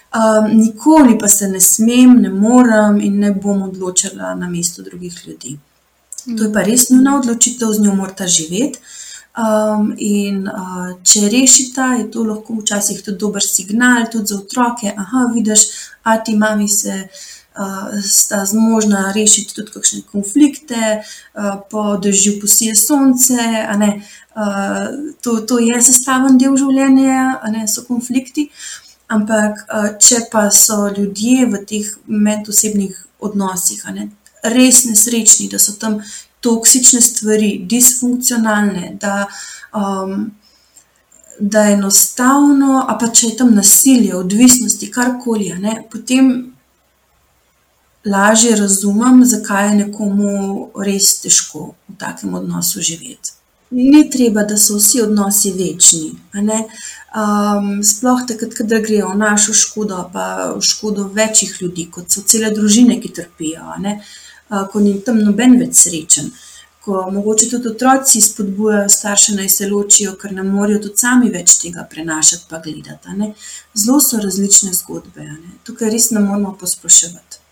[0.54, 5.58] nikoli pa se ne smem, ne morem in ne bom odločala na mesto drugih ljudi.
[6.26, 8.80] To je pa res nujna odločitev, z njo morata živeti.
[9.34, 14.94] Um, in uh, če rešita, je to lahko včasih tudi dober signal, tudi za otroke.
[14.94, 15.64] Aha, vidiš,
[16.06, 22.76] a ti mami se uh, sta zmožna rešiti tudi kakšne konflikte, uh, po dežju posije
[22.78, 23.42] sonce.
[23.74, 28.52] Uh, to, to je sestaven del življenja, ne, so konflikti.
[29.14, 34.10] Ampak, uh, če pa so ljudje v teh medosebnih odnosih ne,
[34.44, 36.00] res nesrečni, da so tam
[36.44, 39.28] toksične stvari, disfunkcionalne, da.
[39.74, 40.32] Um,
[41.40, 45.48] Da je enostavno, a pa če je tam nasilje, odvisnosti, karkoli,
[45.92, 46.28] potem
[48.06, 53.34] lažje razumem, zakaj je nekomu res težko v takem odnosu živeti.
[53.74, 56.12] Ni treba, da so vsi odnosi večni.
[56.34, 62.22] Um, sploh takrat, ko grejo v našo škodo, pa v škodo večjih ljudi, kot so
[62.22, 66.30] cele družine, ki trpijo, uh, ko ni tam noben več srečen.
[66.86, 71.58] Ko mogoče tudi otroci spodbujajo starše naj se ločijo, ker ne morejo tudi sami več
[71.62, 73.32] tega prenašati, pa gledati.
[73.74, 75.32] Zelo so različne zgodbe.
[75.64, 77.43] Tukaj res ne moramo posploševati.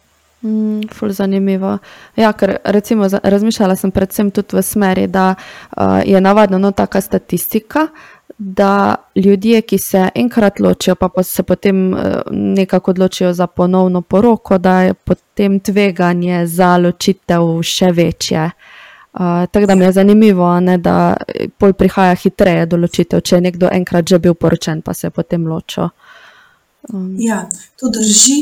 [0.43, 1.77] Mm, ful zanimivo.
[2.15, 7.01] Ja, ker recimo razmišljala sem predvsem tudi v smeri, da uh, je navadno no, taka
[7.01, 7.87] statistika,
[8.37, 11.99] da ljudje, ki se enkrat ločijo, pa, pa se potem uh,
[12.31, 18.49] nekako odločijo za ponovno poroko, da je potem tveganje za ločitev še večje.
[19.13, 21.17] Uh, tako da mi je zanimivo, ne, da
[21.57, 25.11] pol prihaja hitreje do ločitev, če je nekdo enkrat že bil poročen, pa se je
[25.11, 25.89] potem ločil.
[26.89, 27.13] Um.
[27.19, 27.45] Ja,
[27.77, 28.41] to drži.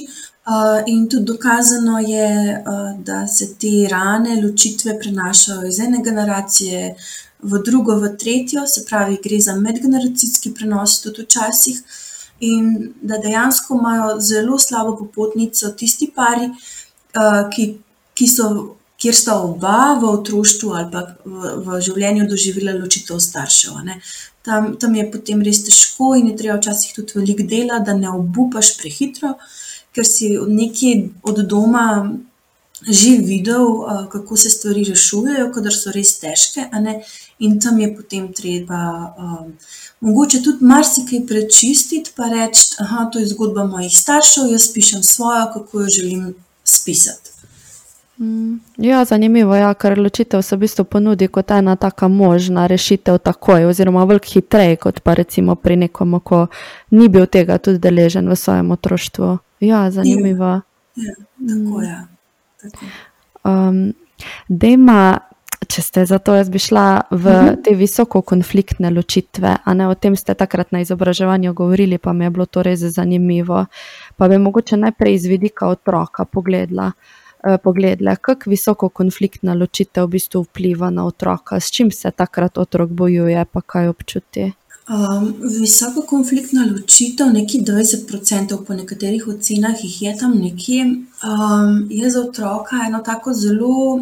[0.49, 6.95] Uh, in tudi dokazano je, uh, da se te rane, ločitve prenašajo iz ene generacije
[7.39, 11.83] v drugo, v tretjo, se pravi, gre za medgeneracijski prenos, tudi včasih,
[12.39, 17.69] in da dejansko imajo zelo slabo popotnico tisti pari, uh, ki,
[18.17, 18.49] ki so,
[18.97, 23.77] kjer sta oba v otroštvu ali pa v, v življenju doživela ločitev staršev.
[24.41, 28.09] Tam, tam je potem res težko in je treba včasih tudi veliko dela, da ne
[28.09, 29.37] obupaš prehitro
[29.95, 32.09] ker si nekje od doma
[32.87, 33.65] že videl,
[34.11, 36.63] kako se stvari rešujejo, kadar so res težke,
[37.39, 39.51] in tam je potem treba um,
[39.99, 45.49] mogoče tudi marsikaj prečistiti, pa reči, da to je zgodba mojih staršev, jaz pišem svojo,
[45.53, 47.29] kako jo želim spisati.
[48.19, 52.67] Mm, ja, zanimivo je, ja, ker ločitev se v bistvu ponudi kot ena taka možna
[52.67, 56.47] rešitev takoj, oziroma veliko hitreje, kot pa recimo pri nekom, ko
[56.91, 59.37] ni bil tega tudi deležen v svojem otroštvu.
[59.59, 60.61] Ja, zanimivo.
[60.95, 61.15] Ja,
[61.49, 61.97] tako je.
[63.43, 63.93] Um,
[64.47, 65.19] Dejma,
[65.67, 67.61] če ste za to, jaz bi šla v mhm.
[67.63, 69.55] te visoko konfliktne ločitve.
[69.65, 73.65] O tem ste takrat na izobraževanju govorili, pa mi je bilo to res zanimivo.
[74.17, 76.91] Pa bi mogoče najprej iz vidika otroka pogledala.
[77.43, 82.57] Eh, pogledala, kako visoko konfliktna ločitev v bistvu vpliva na otroka, s čim se takrat
[82.57, 84.51] otrok bojuje, pa kaj občuti.
[84.89, 92.09] Um, visoko konfliktna ločitev, nekje 20%, po nekaterih ocenah jih je tam nekje, um, je
[92.09, 93.99] za otroka eno tako zelo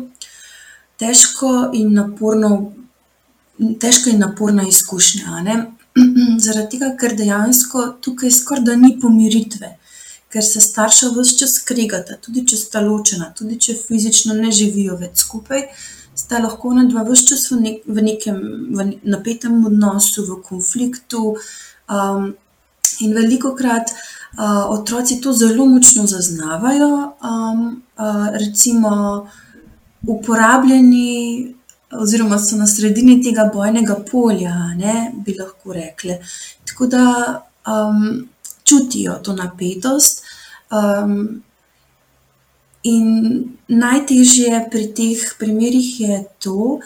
[0.95, 2.71] težko in naporno,
[3.81, 5.43] težko in naporna izkušnja.
[6.45, 9.73] Zaradi tega, ker dejansko tukaj skoraj da ni pomiritve,
[10.31, 14.95] ker se starša vse čas skregata, tudi če sta ločena, tudi če fizično ne živijo
[15.03, 15.67] več skupaj
[16.17, 18.37] sta lahko na dva vse čas v, nek, v nekem
[18.73, 21.35] v napetem odnosu, v konfliktu.
[21.87, 22.33] Um,
[23.05, 29.27] in veliko krat uh, otroci to zelo močno zaznavajo, um, uh, recimo,
[30.07, 31.53] uporabljeni.
[31.87, 36.17] Oziroma, so na sredini tega bojnega polja, ne, bi lahko rekli.
[36.67, 37.03] Tako da
[37.63, 38.27] um,
[38.67, 40.25] čutijo to napetost,
[40.71, 41.43] um,
[42.83, 46.79] In najtežje pri teh primerih je to,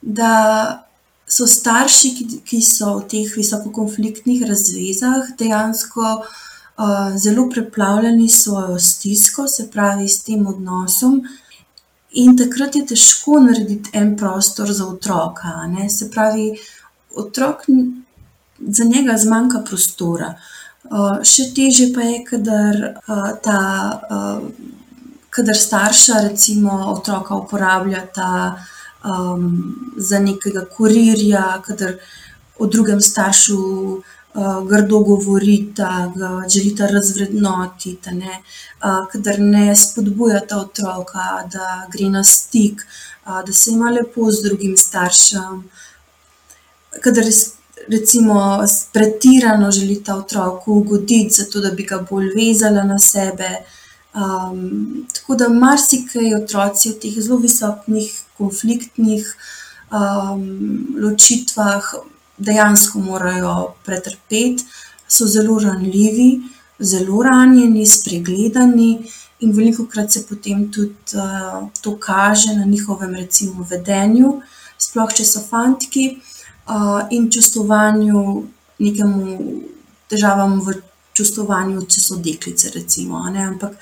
[0.00, 0.84] da
[1.28, 8.78] so starši, ki, ki so v teh visokokonfliktnih razvezah, dejansko uh, zelo preplavljeni s svojo
[8.78, 11.22] stisko, se pravi, s tem odnosom.
[12.14, 15.56] In takrat je težko narediti en prostor za otroka.
[15.70, 15.88] Ne?
[15.90, 16.52] Se pravi,
[17.16, 17.66] otrok,
[18.58, 20.34] za njega zmanjka prostora.
[20.84, 23.60] Uh, še teže pa je, kadar uh, ta.
[24.10, 24.80] Uh,
[25.34, 28.64] kadar starša, recimo, otroka uporabljata
[29.04, 31.96] um, za nekega kurirja, kadar
[32.58, 33.58] o drugem staršu
[34.34, 42.24] uh, grdo govorita, ga želita razvrednotiti, ne, uh, kadar ne spodbujata otroka, da gre na
[42.24, 42.86] stik,
[43.26, 45.64] uh, da se ima lepo z drugim staršem.
[47.02, 47.24] Kadar
[47.88, 53.50] recimo pretirano želita otroku ugoditi, zato da bi ga bolj vezala na sebe.
[54.14, 59.26] Um, tako da marsikaj otroci v teh zelo visokih konfliktnih
[59.90, 60.44] um,
[61.02, 61.88] ločitvah
[62.38, 64.64] dejansko morajo pretrpeti,
[65.08, 66.42] so zelo ranljivi,
[66.78, 69.02] zelo ranjeni, spregledani,
[69.40, 74.40] in veliko krat se potem tudi uh, to kaže na njihovem, recimo, vedenju,
[74.78, 76.06] sploh če so fantiki,
[76.66, 78.42] uh, in čustovanju,
[78.78, 79.60] nekemu
[80.10, 80.78] težavam v
[81.14, 82.70] čustovanju, če so deklice.
[82.74, 83.74] Recimo, Ampak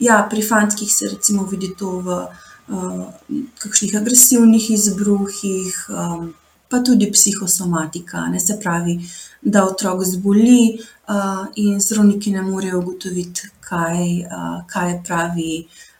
[0.00, 2.22] ja, pri fantkih se recimo vidi to v.
[2.70, 3.10] Uh,
[3.58, 6.34] kakšnih agresivnih izbruhih, um,
[6.70, 9.00] pa tudi psihosomatika, ne se pravi,
[9.42, 15.54] da otrok zboli uh, in zdravniki ne morejo ugotoviti, kaj, uh, kaj je pravi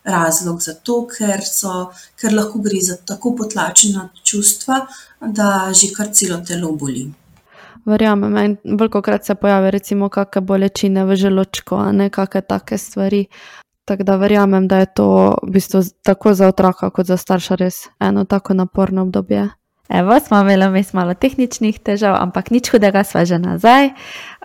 [0.04, 4.86] razlog za to, ker, so, ker lahko gre za tako potlačena čustva,
[5.20, 7.08] da že kar celo telo boli.
[7.84, 13.26] Verjamem, veliko krat se pojavi, recimo, kakšne bolečine v želočku, ne kakšne take stvari.
[13.90, 17.88] Tako da verjamem, da je to v bistvu tako za otroka, kot za starša res
[18.00, 19.48] eno tako naporno obdobje.
[19.88, 23.90] Evo, smo imeli vmes malo tehničnih težav, ampak nič hudega, sva že nazaj.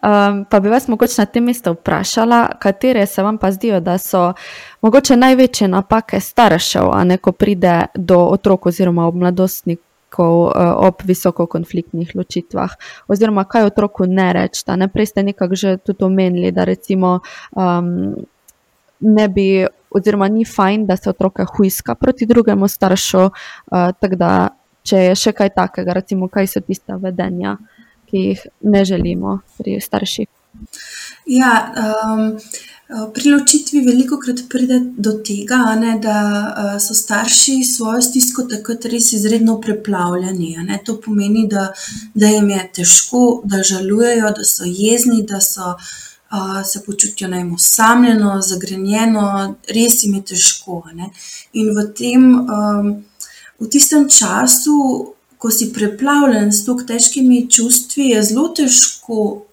[0.02, 3.98] Um, pa bi vas mogoče na tem mestu vprašala, katere se vam pa zdijo, da
[4.02, 4.34] so
[4.82, 11.06] mogoče največje napake staršev, a ne ko pride do otrok oziroma ob mladostnikov uh, ob
[11.06, 12.74] visokokonfliktnih ločitvah,
[13.08, 14.66] oziroma kaj otroku ne reči.
[14.94, 17.20] Prej ste nekako že tudi omenili, da recimo
[17.54, 18.16] um,
[19.00, 23.26] ne bi, oziroma ni fajn, da se otroka huiska proti drugemu staršu.
[23.72, 23.92] Uh,
[24.86, 27.58] če je še kaj takega, recimo, kaj so tiste vedenja,
[28.06, 30.30] ki jih ne želimo pri starših.
[31.26, 32.36] Ja, um,
[33.14, 38.86] pri ločitvi veliko krat pride do tega, ne, da uh, so starši svojo stisko takrat
[38.92, 40.54] res izredno preplavljeni.
[40.68, 40.80] Ne.
[40.86, 41.72] To pomeni, da,
[42.14, 45.74] da jim je težko, da žalujejo, da so jezni, da so,
[46.66, 50.84] se počutijo najemosamljeno, zagrenjeno, res jim je težko.
[50.94, 51.10] Ne.
[51.54, 52.32] In v tem.
[52.46, 52.96] Um,
[53.60, 59.46] v tistem času, ko si preplavljen s tako težkimi čustvi, je zelo težko.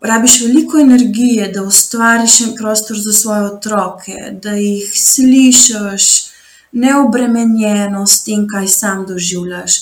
[0.00, 6.08] Rabiš veliko energije, da ustvariš en prostor za svoje otroke, da jih slišiš,
[6.72, 9.78] neobremenjeno s tem, kaj sam doživljaš.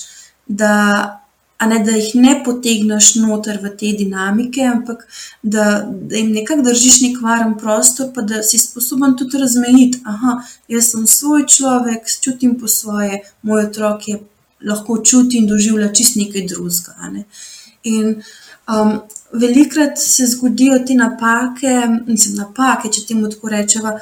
[0.47, 1.24] Da
[1.67, 5.07] ne, da jih ne potegneš noter v te dinamike, ampak
[5.43, 10.03] da, da jim nekako držiš nek varen prostor, pa da si sposoben tudi razmejiti.
[10.05, 14.21] Aha, jaz sem svoj človek, čutim po svoje, moj otrok je
[14.65, 17.11] lahko čuti in doživlja čist nekaj drugega.
[17.13, 17.25] Ne.
[17.85, 18.15] In
[18.69, 19.01] um,
[19.33, 21.75] velikrat se zgodijo te napake,
[22.07, 23.99] mislim, napake, če temu tako rečemo.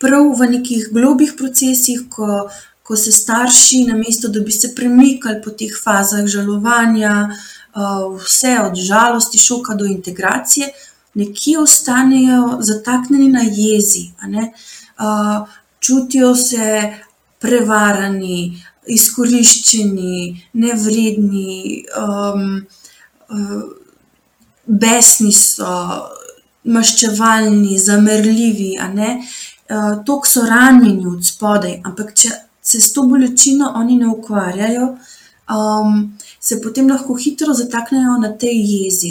[0.00, 2.48] Prav v nekih globih procesih, ko
[2.90, 8.74] ko se starši, namesto da bi se premikali po teh fazah žalovanja, uh, vse od
[8.74, 10.72] žalosti, šoka do integracije,
[11.14, 14.10] nekje ostanejo zataknjeni na jezi.
[14.26, 15.46] Uh,
[15.80, 16.90] čutijo se
[17.38, 22.44] prevarani, izkoriščeni, nevredni, um,
[24.66, 25.78] besni so,
[26.64, 28.74] maščevalni, zamrljivi.
[28.82, 34.86] Uh, Tok so ranjeni od spodaj, ampak če se s to bolečino oni ne ukvarjajo,
[35.56, 39.10] um, se potem lahko hitro zataknejo na tej jezi.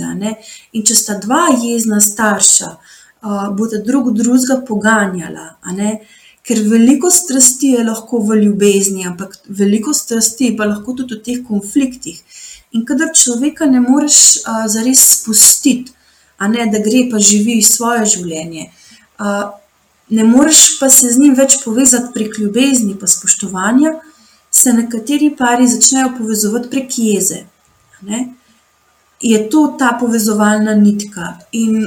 [0.73, 5.49] In če sta dva jezna starša, uh, bodo drug drugega poganjala.
[6.49, 11.43] Ker veliko strasti je lahko v ljubezni, ampak veliko strasti pa lahko tudi v teh
[11.45, 12.17] konfliktih.
[12.73, 15.91] In kadar človeka ne moreš uh, zares spustiti,
[16.39, 18.69] ne, da gre pa živi svoje življenje,
[19.19, 19.49] uh,
[20.09, 23.93] ne moreš pa se z njim več povezati prek ljubezni in spoštovanja,
[24.51, 27.43] se nekateri pari začnejo povezovati prek jeze.
[28.01, 28.27] Ne?
[29.21, 31.83] Je to ta povezovalna nitka in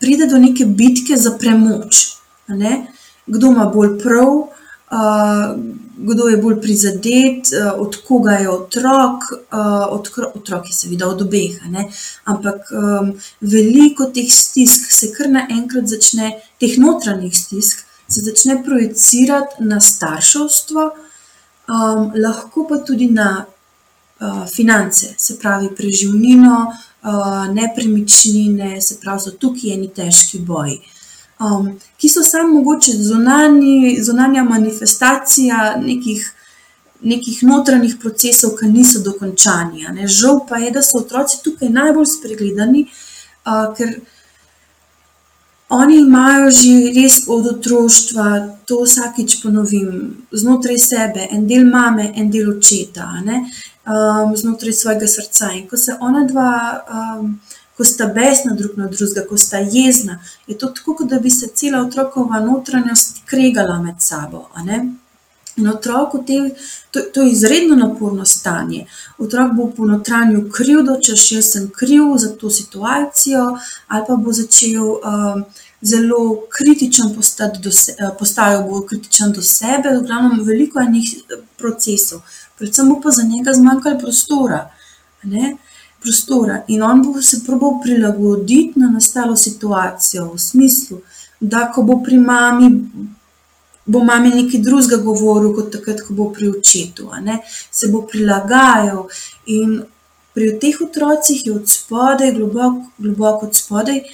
[0.00, 2.06] pride do neke bitke za premoč.
[3.26, 4.32] Kdo ima bolj prav,
[6.04, 11.22] kdo je bolj prizadet, uh, od koga je otrok, uh, od, otrok je seveda od
[11.22, 11.58] obeh.
[12.24, 16.30] Ampak um, veliko teh stisk se kar naenkrat začne,
[16.60, 25.14] teh notranjih stisk, se začne projicirati na starševstvo, um, lahko pa tudi na uh, finance,
[25.18, 30.82] se pravi preživnino, uh, nepremičnine, se pravi, so tukaj eni težki boji
[31.98, 36.30] ki so samo mogoče zunani, zunanja manifestacija nekih
[37.04, 39.84] nekih notranjih procesov, ki niso dokončani.
[40.08, 42.86] Žal pa je, da so otroci tukaj najbolj spregledani,
[43.44, 43.98] uh, ker
[45.68, 48.26] oni imajo že res od otroštva,
[48.64, 49.90] to vsakič ponovim,
[50.32, 55.52] znotraj sebe, en del mame, en del očeta, um, znotraj svojega srca.
[55.52, 56.50] In ko se ona dva.
[56.88, 57.40] Um,
[57.76, 61.30] ko sta besna drug na drugega, ko sta jezna, je to tako, kot da bi
[61.30, 64.48] se cela otrokova notranjost kregala med sabo.
[65.56, 66.46] In otrok v tem,
[66.90, 68.86] to, to je izredno naporno stanje.
[69.18, 73.44] Otrok bo po notranju krivdo, če še jaz sem kriv za to situacijo,
[73.86, 75.44] ali pa bo začel um,
[75.78, 81.12] zelo kritičen postati, do se, uh, postajal bo kritičen do sebe, v glavnem veliko enih
[81.60, 82.24] procesov.
[82.58, 84.64] Predvsem bo pa za njega zmanjkalo prostora.
[85.22, 85.54] Ne?
[86.04, 91.00] Prostora in on bo se probal prilagoditi na nastalo situacijo, v smislu,
[91.40, 92.68] da ko bo pri mami,
[93.86, 97.08] bo mami nekaj drugega govoril, kot takrat, ko bo pri očetu,
[97.70, 99.08] se bo prilagajal.
[99.46, 99.82] In
[100.34, 104.04] pri teh otrocih je od spodaj, globoko, globoko od spodaj,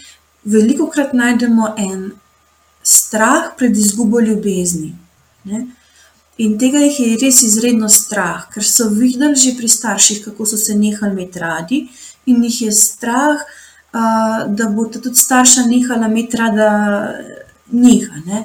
[0.45, 2.11] veliko krat najdemo en
[2.83, 4.95] strah pred izgubo ljubezni.
[5.45, 5.67] Ne?
[6.41, 10.57] In tega jih je res izredno strah, ker so videli že pri starših, kako so
[10.57, 11.81] se nehali imeti radi,
[12.27, 13.43] in jih je strah,
[13.93, 16.71] uh, da bo tudi starša nehala imeti rada
[17.73, 18.09] njih.
[18.27, 18.45] Ne?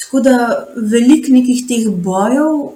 [0.00, 2.72] Tako da veliko nekih teh bojev,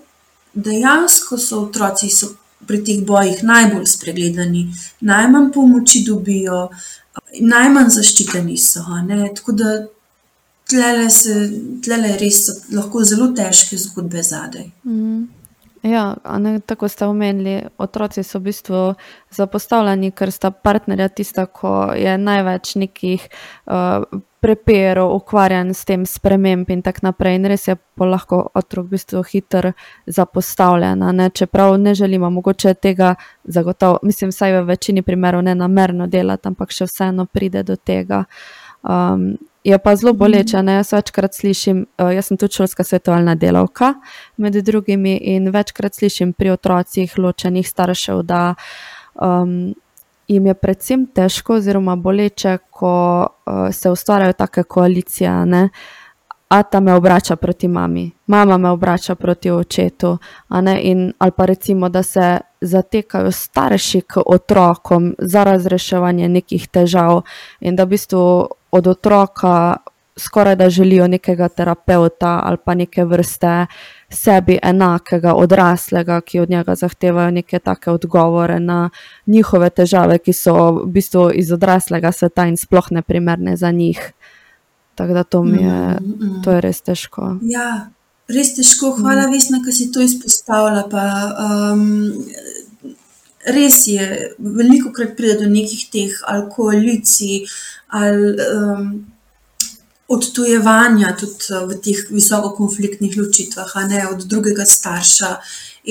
[0.54, 2.34] dejansko so otroci so
[2.66, 4.66] pri teh bojih najbolj spregledani,
[5.00, 6.68] najmanj pomoči dobijo,
[7.40, 8.84] najmanj zaščiteni so.
[9.08, 9.32] Ne?
[9.34, 9.72] Tako da
[10.73, 11.37] tlele, se,
[11.85, 14.70] tlele res so lahko zelo težke zgodbe zadaj.
[14.89, 15.29] Mm.
[15.83, 18.83] Ja, ne, tako ste omenili, otroci so v bistvu
[19.35, 23.25] zapostavljeni, ker sta partnerja tista, ko je največ nekih
[23.66, 24.05] uh,
[24.43, 27.35] prepirov, ukvarjen s tem sprememb in tako naprej.
[27.35, 29.73] In res je lahko otrok v bistvu hiter
[30.07, 31.03] zapostavljen.
[31.18, 31.31] Ne?
[31.31, 33.14] Čeprav ne želimo mogoče tega
[33.45, 38.25] zagotovo, mislim, vsaj v večini primerov ne namerno delati, ampak še vseeno pride do tega.
[38.83, 39.33] Um,
[39.64, 40.62] Je pa zelo boleče.
[40.62, 40.74] Ne?
[40.80, 43.94] Jaz večkrat slišim, uh, jaz sem tudi šolska svetovalna delavka,
[44.36, 48.54] med drugimi, in večkrat slišim pri otrocih ločenih staršev, da
[49.14, 49.74] um,
[50.28, 55.30] jim je predvsem težko, oziroma boleče, ko uh, se ustvarjajo take koalicije.
[55.46, 55.68] Ne?
[56.53, 60.18] Ata me obrača proti mami, mama me obrača proti očetu.
[60.82, 67.22] In, ali pa recimo, da se zatekajo starši k otrokom za razreševanje nekih težav
[67.61, 69.76] in da v bistvu od otroka
[70.16, 73.66] skoraj da želijo nekega terapeuta ali pa neke vrste
[74.11, 78.90] sebi enakega, odraslega, ki od njega zahtevajo neke take odgovore na
[79.26, 84.12] njihove težave, ki so v bistvu iz odraslega sveta in sploh ne primerne za njih.
[84.95, 86.43] Tako da to mi je, mm, mm.
[86.45, 87.36] to je res težko.
[87.43, 87.90] Ja,
[88.28, 88.93] res težko.
[88.99, 89.32] Hvala, mm.
[89.32, 90.84] Vesna, da si to izpostavila.
[90.90, 91.05] Pa,
[91.72, 92.12] um,
[93.57, 97.49] res je, veliko krat pride do nekih teh ali koalicij
[97.99, 98.90] ali um,
[100.12, 105.36] odtujevanja tudi uh, v teh visokokonfliktnih ločitvah, ne od drugega starša.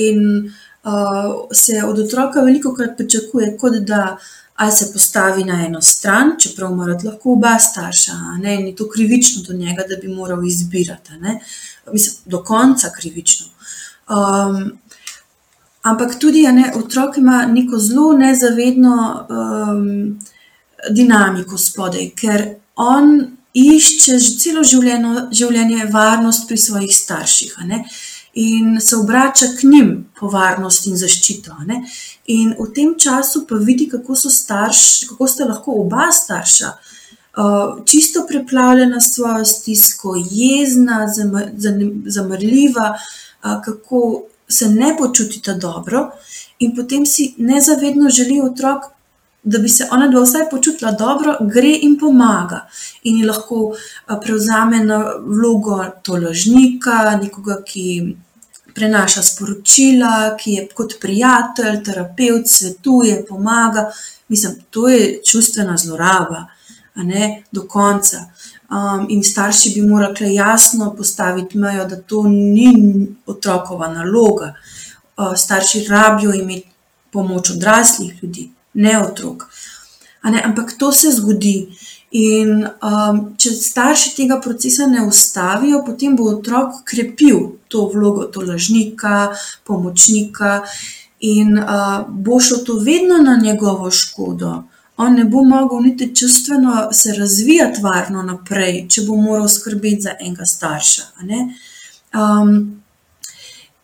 [0.02, 4.16] In uh, se od otroka veliko krat pričakuje, kot da.
[4.56, 8.88] Ali se postavi na eno stran, čeprav mora lahko oba starša, ne, in je to
[8.88, 11.40] krivično do njega, da bi moral izbirati, ne,
[11.92, 13.46] mislim, do konca krivično.
[14.08, 14.78] Um,
[15.82, 20.18] Ampak tudi ne, otrok ima neko zelo nezavedno um,
[20.90, 22.44] dinamiko spodaj, ker
[22.76, 23.08] on
[23.54, 27.56] išče že celo življenje, varnost pri svojih starših
[28.34, 31.56] in se obrača k njim po varnost in zaščito.
[32.26, 36.72] In v tem času pa vidi, kako, starš, kako sta lahko oba starša.
[37.32, 41.06] Uh, čisto preplavljena s svojo stisko, jezna,
[42.06, 46.10] zamrljiva, uh, kako se ne počutita dobro,
[46.58, 48.82] in potem si nezavedno želi otrok,
[49.42, 52.66] da bi se ona dva vsaj počutila dobro, gre in pomaga.
[53.02, 53.74] In lahko
[54.22, 58.16] prevzame na vlogo tolažnika, nekoga, ki
[58.74, 63.90] prenaša sporočila, ki je kot prijatelj, terapeut, svetuje, pomaga.
[64.28, 66.46] Mislim, to je čustvena zloraba,
[66.94, 68.26] a ne do konca.
[68.72, 74.54] Um, in starši bi morali jasno postaviti mejo, da to ni otrokova naloga.
[75.16, 76.68] Uh, starši rabijo imeti
[77.10, 79.44] pomoč odraslih ljudi, ne otrok.
[80.24, 80.42] Ne?
[80.44, 81.68] Ampak to se zgodi.
[82.12, 87.38] In um, če starši tega procesa ne ustavijo, potem bo otrok krepil
[87.72, 89.30] to vlogo tolažnika,
[89.64, 90.60] pomočnika
[91.20, 94.62] in uh, bo šlo to vedno na njegovo škodo
[94.96, 100.14] on ne bo mogel niti čustveno se razvijati varno naprej, če bo moral skrbeti za
[100.20, 101.02] enega starša.
[102.14, 102.82] Um,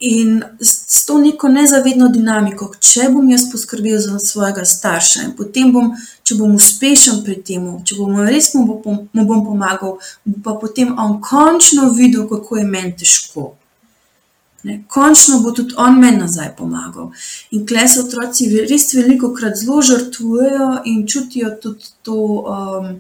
[0.01, 5.73] In s to neko nezavedno dinamiko, če bom jaz poskrbel za svojega starša in potem
[5.75, 5.89] bom,
[6.29, 9.97] če bom uspešen pri tem, če bom res mu bom, mu bom pomagal,
[10.29, 13.55] bo pa potem on končno videl, kako je meni težko.
[14.69, 17.13] Ne, končno bo tudi on meni nazaj pomagal.
[17.57, 22.19] In klej se otroci res veliko krat zelo žrtvujejo in čutijo tudi to.
[22.45, 22.99] Um,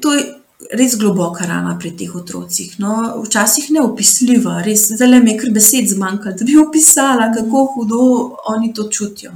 [0.00, 0.37] To je
[0.72, 2.76] res globoka rana pri teh otrocih.
[2.78, 8.04] No, včasih neopisljiva, res zelo mi je kar besed zmanjkalo, da bi opisala, kako hudo
[8.52, 9.32] oni to čutijo.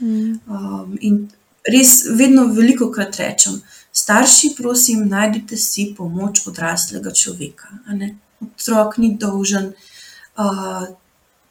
[0.00, 0.38] Mm.
[0.46, 1.28] Um, in
[1.66, 3.60] res vedno veliko krat rečem,
[3.92, 7.72] starši, prosim, najdite si pomoč odraslega človeka.
[8.44, 10.84] Otrok ni dolžen uh,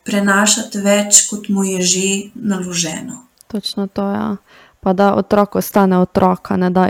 [0.08, 3.26] prenašati več, kot mu je že naloženo.
[3.48, 4.16] Točno to je.
[4.16, 4.58] Ja
[4.88, 6.88] pa da otrok ostane otrok, da,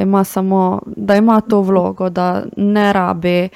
[0.86, 3.50] da ima to vlogo, da ne rabi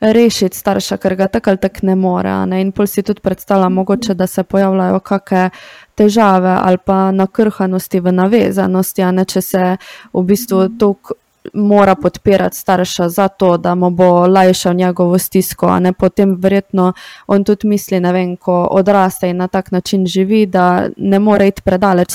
[0.00, 2.32] rešiti starša, ker ga tako ali tako ne more.
[2.46, 2.60] Ne?
[2.60, 5.50] In pol si tudi predstavlja, mogoče, da se pojavljajo kakšne
[5.94, 9.24] težave ali pa nakrhanosti v navezanosti, ne?
[9.24, 9.76] če se
[10.12, 10.94] v bistvu to
[11.54, 16.92] mora podpirati starša za to, da mu bo lajšal njegovo stisko, a ne potem verjetno
[17.26, 21.48] on tudi misli, ne vem, ko odraste in na tak način živi, da ne more
[21.48, 22.10] iti predaleč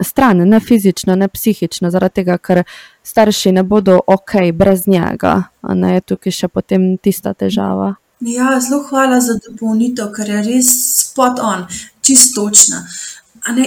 [0.00, 2.62] stran, ne fizično, ne psihično, zaradi tega, ker
[3.02, 7.94] starši ne bodo ok brez njega, a ne je tukaj še potem tista težava.
[8.20, 10.70] Ja, zelo hvala za dopolnitev, ker je res
[11.00, 11.64] spot on,
[12.04, 12.84] čistočna.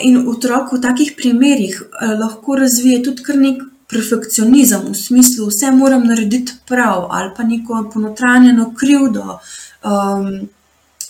[0.05, 5.71] In otrok v takih primerih eh, lahko razvije tudi kar nekaj perfekcionizem, v smislu, vse
[5.71, 9.39] moram narediti prav, ali pa neko ponotranjeno krivdo,
[9.83, 10.49] um,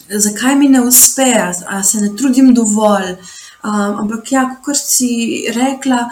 [0.10, 1.34] zakaj mi ne uspe,
[1.68, 3.16] ali se ne trudim dovolj.
[3.64, 6.10] Um, ampak, ja, kot si rekla,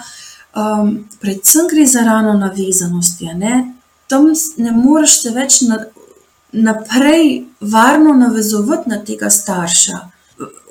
[0.55, 3.19] um, predvsem gre za rano navezanost.
[4.07, 5.83] Tam ne moreš se več na,
[6.51, 9.99] naprej varno navezovati na tega starša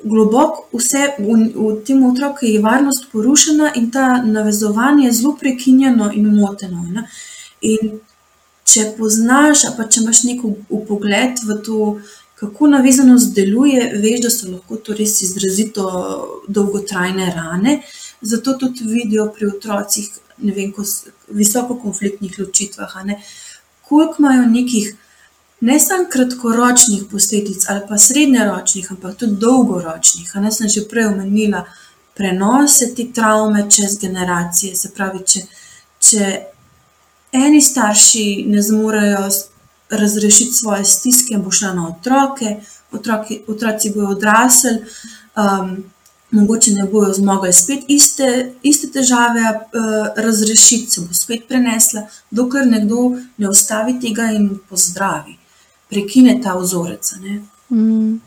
[0.05, 6.11] globoko vse v, v tem otroku je varnost porušena in ta navezovanje je zelo prekinjeno
[6.15, 6.85] in moteno.
[6.91, 7.07] Ne?
[7.61, 7.99] In
[8.65, 11.91] če poznaš, pa če imaš neko upogled v to,
[12.41, 15.85] kako navezanost deluje, veš, da so lahko to res izrazito
[16.49, 17.81] dolgotrajne rane.
[18.23, 20.09] Zato tudi vidijo pri otrocih,
[20.45, 22.97] ne vem, ko so visoko konfliktnih ločitvah,
[23.89, 24.95] koliko imajo nekih
[25.61, 30.33] ne samo kratkoročnih posledic ali pa srednjeročnih, ampak tudi dolgoročnih.
[30.35, 31.65] Ne sem že prej omenila
[32.17, 34.77] prenose te travme čez generacije.
[34.77, 35.41] Se pravi, če,
[36.01, 36.27] če
[37.33, 39.29] eni starši ne zmorejo
[39.91, 42.57] razrešiti svoje stiske, bo šla na otroke,
[42.93, 44.79] otroki, otroci bodo odrasli.
[45.37, 45.83] Um,
[46.31, 52.69] Mogoče ne bojo zmogli spet iste, iste težave uh, razrešiti, se bo spet prenesla, dokler
[52.71, 55.40] nekdo ne ustavi tega in pozdravi
[55.91, 57.15] prekine ta vzorec.
[57.71, 58.21] Mm.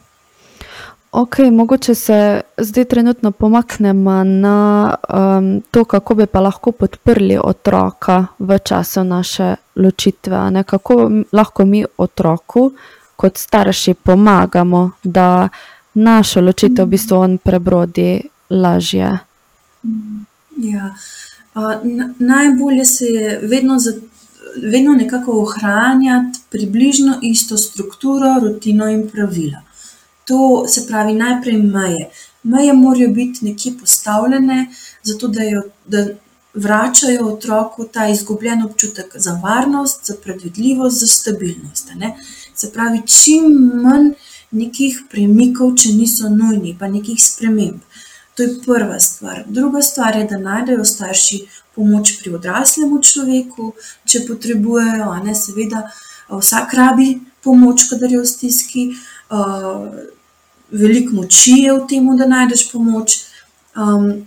[1.14, 8.26] Ok, mogoče se zdaj trenutno pomaknemo na um, to, kako bi pa lahko podprli otroka
[8.40, 10.52] v času naše ločitve.
[10.52, 10.64] Ne?
[10.64, 12.72] Kako lahko mi otroku,
[13.16, 15.50] kot starši, pomagamo, da
[15.94, 19.18] našo ločitev v bistvu on prebrodi lažje.
[20.58, 20.96] Ja.
[21.56, 21.78] Uh,
[22.20, 23.80] najbolje se je vedno
[24.62, 29.62] vedno nekako ohranjati približno isto strukturo, rutino in pravila.
[30.26, 32.10] To se pravi, najprej meje.
[32.44, 34.68] Meje morajo biti nekje postavljene,
[35.04, 36.06] zato da, jo, da
[36.54, 41.92] vračajo otroku ta izgubljen občutek za varnost, za predvidljivost, za stabilnost.
[42.56, 43.44] Se pravi, čim
[43.84, 44.12] manj
[44.52, 47.82] nekih premikov, če niso nujni, pa nekih sprememb.
[48.36, 49.44] To je prva stvar.
[49.48, 51.44] Druga stvar je, da najdejo starši
[51.76, 53.74] pomoč pri odraslem človeku,
[54.06, 55.86] če potrebujejo, a ne seveda,
[56.30, 58.86] vsak rabi pomoč, kadar je v stiski.
[60.74, 63.20] Veliko moči je v tem, da najdeš pomoč,
[63.78, 64.26] um,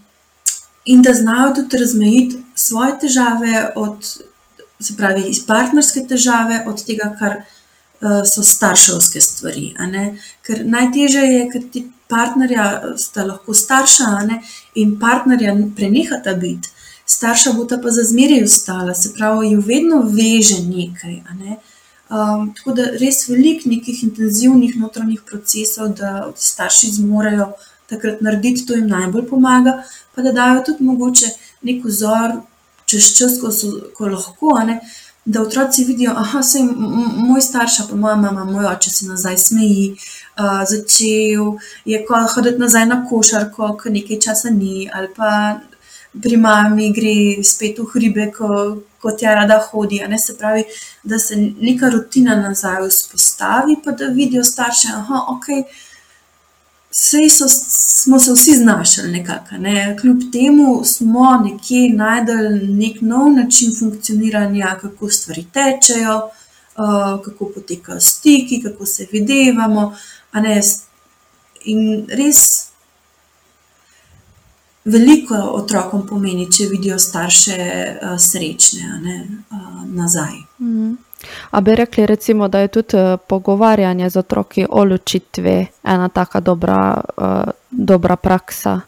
[0.86, 4.06] in da znajo tudi razmejiti svoje težave, od,
[4.80, 9.72] se pravi, iz partnerske težave, od tega, kar uh, so starševske stvari.
[10.46, 14.40] Ker najtežje je, ker ti partnerja sta lahko starša ne,
[14.74, 16.68] in partnerja prenehata biti,
[17.06, 21.22] starša bo ta pa za zmeraj ostala, se pravi, jo vedno veže nekaj.
[21.38, 21.58] Ne.
[22.10, 27.52] Um, tako da res veliko nekih intenzivnih notranjih procesov, da starši zmorejo
[27.90, 29.80] takrat narediti, to jim najbolj pomaga,
[30.14, 31.32] pa da dajo tudi mogoče
[31.66, 32.38] nek vzor
[32.86, 34.54] čez čas, ko, so, ko lahko.
[34.66, 34.80] Ne,
[35.26, 36.58] Da otroci vidijo, da se
[37.16, 39.96] moj starš, pa moja mama, moj oče se nazaj smeji,
[40.38, 42.04] uh, začel je
[42.34, 45.30] hoditi nazaj na košarko, ker nekaj časa ni, ali pa
[46.22, 50.00] pri mami gre spet v hribe, ko, ko tja rada hodi.
[50.18, 50.64] Se pravi,
[51.02, 55.62] da se neka rutina nazaj vzpostavi, pa da vidijo starše, da
[56.96, 57.00] ok.
[57.00, 59.96] Vse smo se vsi znašli nekako, ne?
[60.00, 68.00] kljub temu smo nekje najdel nek nov način funkcioniranja, kako stvari tečejo, uh, kako potekajo
[68.00, 69.96] stiki, kako se videvamo.
[71.64, 72.68] In res
[74.84, 77.56] veliko otrokom pomeni, če vidijo starše
[78.02, 80.34] uh, srečne ne, uh, nazaj.
[81.50, 86.40] A bi rekli, recimo, da je tudi uh, pogovarjanje z otroki o ločitvi ena tako
[86.40, 88.80] dobra, uh, dobra praksa?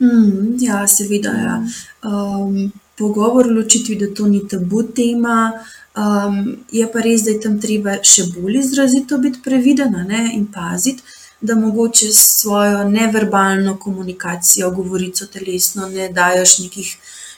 [0.00, 1.30] Mm, ja, seveda.
[1.30, 1.62] Ja.
[2.02, 5.52] Um, pogovor o ločitvi, da to ni tabu tema.
[5.96, 9.94] Um, je pa res, da je tam treba še bolj izrazito biti previden
[10.32, 11.02] in paziti
[11.42, 16.96] da mogoče s svojo neverbalno komunikacijo, govorico telesno, ne dajes nekih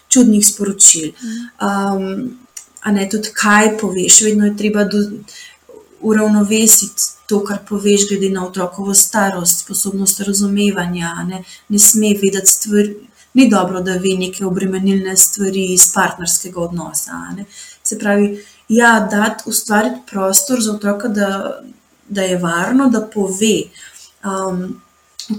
[0.08, 1.12] čudnih sporočil.
[2.84, 4.84] A ne tudi kaj poveš, vedno je treba
[6.04, 11.14] uravnovesiti to, kar poveš, glede na otrokovo starost, sposobnost razumevanja.
[11.28, 12.94] Ne, ne sme vedeti stvari.
[13.34, 17.22] Ni dobro, da ve neke obremenilne stvari iz partnerskega odnosa.
[17.82, 21.60] Se pravi, ja, da ustvariti prostor za otroka, da,
[22.08, 23.56] da je varno, da pove.
[24.24, 24.80] Um,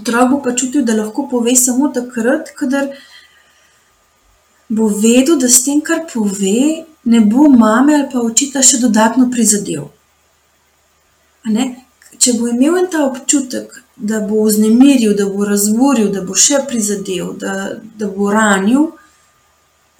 [0.00, 2.90] otrok bo pa čutil, da lahko pove samo takrat, kadar
[4.68, 9.30] bo vedel, da s tem, kar pove, ne bo mame ali pa očita še dodatno
[9.30, 9.88] prizadel.
[12.18, 17.32] Če bo imel ta občutek, da bo vznemiril, da bo razburil, da bo še prizadel,
[17.38, 17.52] da,
[17.98, 18.88] da bo ranil,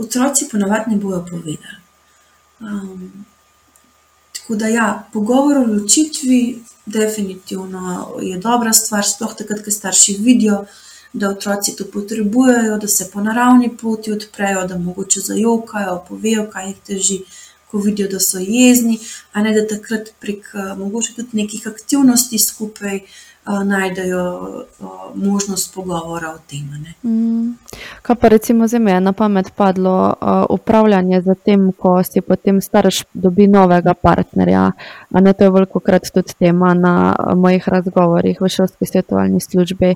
[0.02, 1.78] otroci ponavadi ne bojo povedali.
[2.60, 3.26] Um,
[4.36, 6.40] tako da, ja, pogovor o ločitvi
[6.86, 10.64] definitivno je dobra stvar, sploh takrat, ko starši vidijo,
[11.16, 16.66] da otroci to potrebujejo, da se po naravni poti odprejo, da mogoče zajokajo, povejo, kaj
[16.68, 17.20] jih teži,
[17.70, 18.98] ko vidijo, da so jezni,
[19.32, 23.00] a ne da takrat prek mogoče tudi nekih aktivnosti skupaj
[23.46, 24.64] najdejo
[25.14, 26.86] možnost pogovora o tem.
[27.02, 27.54] Mm.
[28.02, 30.14] Kaj pa recimo za me na pamet padlo
[30.50, 34.72] upravljanje z tem, ko si potem starš dobi novega partnerja.
[35.10, 39.94] Ne to je veliko krat tudi tema na mojih razgovorih v šolski svetovalni službi,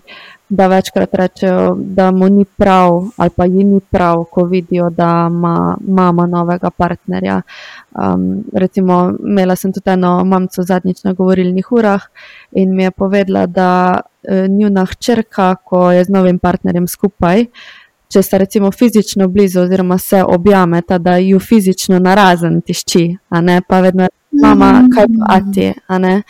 [0.51, 5.29] da večkrat rečejo, da mu ni prav ali pa ji ni prav, ko vidijo, da
[5.31, 7.43] ima mama novega partnerja.
[7.91, 12.03] Um, recimo, imela sem tudi eno mamico zadnjič na govorilnih urah
[12.53, 17.47] in mi je povedala, da uh, njuna hčerka, ko je z novim partnerjem skupaj,
[18.11, 23.61] če sta recimo fizično blizu, oziroma se objameta, da ju fizično narazen tišči, a ne
[23.69, 24.09] pa vedno
[24.43, 26.23] mama, kaj pa ti, a ne.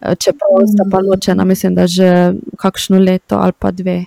[0.00, 4.04] Čeprav sta pa ločena, mislim, da že kakšno leto ali pa dve.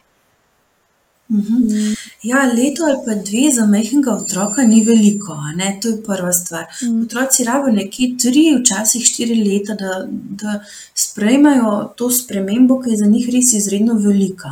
[1.32, 1.94] Mhm.
[2.24, 5.38] Ja, leto ali pa dve za majhnega otroka ni veliko,
[5.82, 6.66] to je prva stvar.
[6.84, 7.04] Mhm.
[7.04, 10.64] Otroci rabijo nekje tri, včasih štiri leta, da, da
[10.96, 14.50] sprejmejo to spremembo, ki je za njih res izredno velika.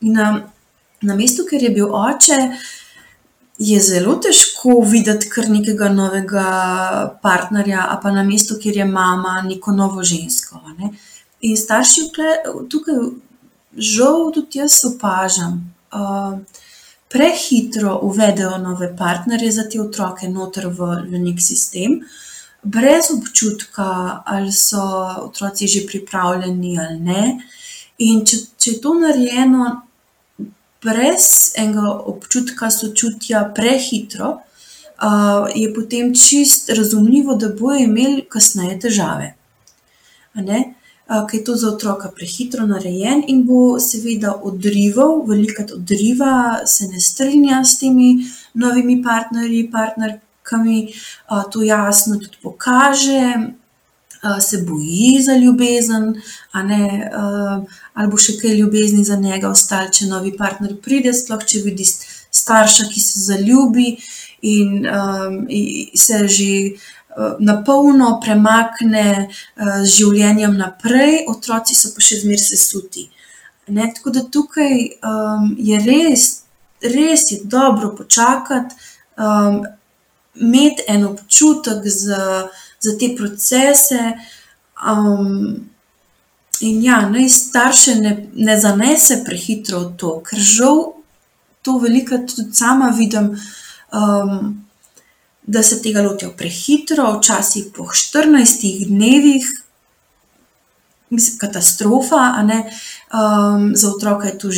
[0.00, 0.42] In na,
[1.02, 2.38] na mestu, ker je bil oče,
[3.58, 6.48] je zelo težko videti kar nekega novega
[7.22, 10.60] partnerja, a pa na mestu, kjer je mama, neko novo žensko.
[10.78, 10.92] Ne?
[11.40, 12.06] In starši
[12.70, 13.02] tukaj,
[13.74, 15.58] žal, tudi jaz opažam
[17.08, 22.02] prehitro uvedejo nove partnerje za te otroke, noter v, v nek sistem,
[22.62, 24.82] brez občutka, ali so
[25.24, 27.22] otroci že pripravljeni ali ne.
[27.98, 29.70] In če, če je to narejeno
[30.84, 34.38] brez enega občutka sočutja, prehitro,
[35.54, 39.34] je potem čist razumljivo, da bojo imeli kasneje težave
[41.30, 47.00] ki je to za otroka prehitro narejen in bo seveda odrival, velikrat odriva, se ne
[47.00, 48.18] strinja s temi
[48.54, 50.92] novimi partnerji, partnerkami,
[51.52, 53.22] to jasno tudi pokaže.
[54.42, 56.08] Se boji za ljubezen,
[56.66, 57.10] ne,
[57.94, 61.86] ali bo še kaj ljubezni za njega ostalo, če novi partner pride, sploh če vidi
[61.86, 63.92] starša, ki se zaljubi
[64.42, 65.44] in um,
[65.94, 66.52] se že
[67.38, 69.28] na polno premakne eh,
[69.82, 73.08] z življenjem naprej, otroci so pa še zmeraj sesuti.
[73.68, 76.28] Ne, tako da tukaj um, je res,
[76.80, 78.78] res je dobro počakati,
[79.20, 79.60] um,
[80.38, 82.48] imeti en občutek za,
[82.80, 84.12] za te procese.
[84.78, 85.70] Um,
[86.60, 90.80] in ja, naj starše ne, ne zanese prehitro v to, ker žal
[91.62, 93.34] to veliko tudi sama vidim.
[93.92, 94.64] Um,
[95.48, 99.46] da se tega lotijo prehitro, včasih po 14 dnevih,
[101.10, 104.48] mislim, katastrofa, um, za otroka je to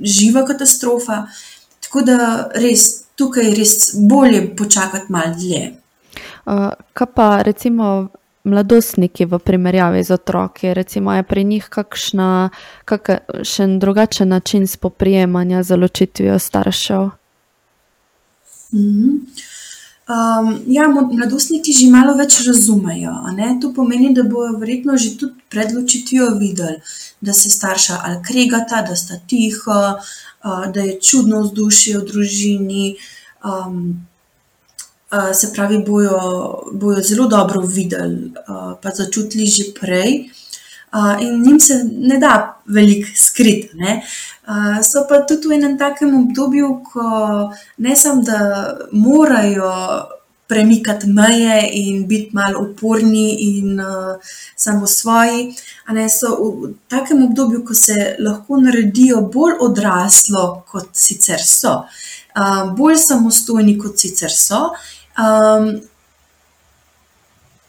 [0.00, 1.26] živa katastrofa.
[1.80, 5.79] Tako da res tukaj je res bolje počakati malo dlje.
[6.46, 8.08] Uh, kaj pa recimo
[8.44, 10.74] mladostniki v primerjavi z otroki?
[10.74, 12.50] Recimo je pri njih kakšna,
[12.84, 17.10] kakšen drugačen način spoprijemanja z ločitvijo staršev?
[18.72, 19.18] Mm -hmm.
[20.08, 23.12] um, ja, mladostniki že malo več razumejo.
[23.60, 26.80] To pomeni, da bodo verjetno že tudi pred ločitvijo videli,
[27.20, 29.94] da se starša ali kregata, da sta tiho,
[30.44, 32.96] uh, da je čudno vzdušje v družini.
[33.44, 34.06] Um,
[35.34, 36.18] se pravi, bojo,
[36.72, 40.30] bojo zelo dobro videli, uh, pa začutili že prej.
[40.92, 43.70] Uh, in njim se ne da veliko skriti.
[44.82, 47.04] So pa tudi v enem takem obdobju, ko
[47.78, 48.38] ne samo, da
[48.92, 49.70] morajo
[50.50, 54.18] premikati meje in biti malo uporni in uh,
[54.56, 55.54] samo svoji.
[55.88, 61.76] Ne, so v takem obdobju, ko se lahko naredijo bolj odraslo, kot sicer so,
[62.34, 64.72] uh, bolj samostojni, kot sicer so,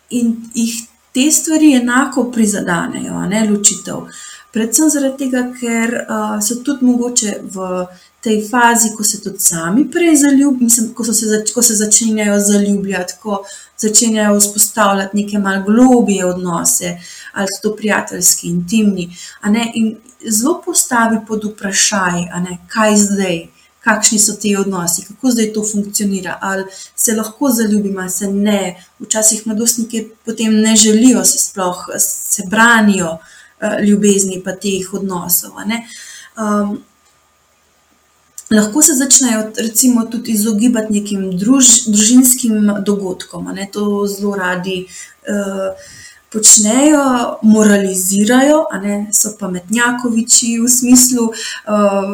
[0.09, 0.75] in jih
[1.13, 4.05] te stvari enako prizadenejo, ne ločitev.
[4.51, 5.93] Predvsem zaradi tega, ker
[6.43, 7.85] so tudi mogoče v
[8.21, 10.17] tej fazi, ko se tudi sami prej
[10.59, 13.43] mislim, ko, se zač ko se začenjajo zaljubljati, ko
[13.77, 16.97] začenjajo vzpostavljati neke malce globije odnose,
[17.33, 19.09] ali so to prijateljski, intimni.
[19.73, 19.95] In
[20.27, 22.27] zelo postavi pod vprašaj,
[22.67, 23.47] kaj zdaj
[23.83, 26.63] kakšni so ti odnosi, kako zdaj to funkcionira, ali
[26.95, 28.85] se lahko zaljubim, ali se ne.
[28.99, 35.51] Včasih mladostniki potem ne želijo se sploh, se branijo uh, ljubezni pa teh odnosov.
[35.61, 36.83] Um,
[38.51, 43.69] lahko se začnejo recimo, tudi izogibati nekim druž, družinskim dogodkom, ne?
[43.73, 44.85] to zelo radi.
[46.31, 52.13] Počnejo, moralizirajo, ne, so pametnjakoviči v smislu, uh,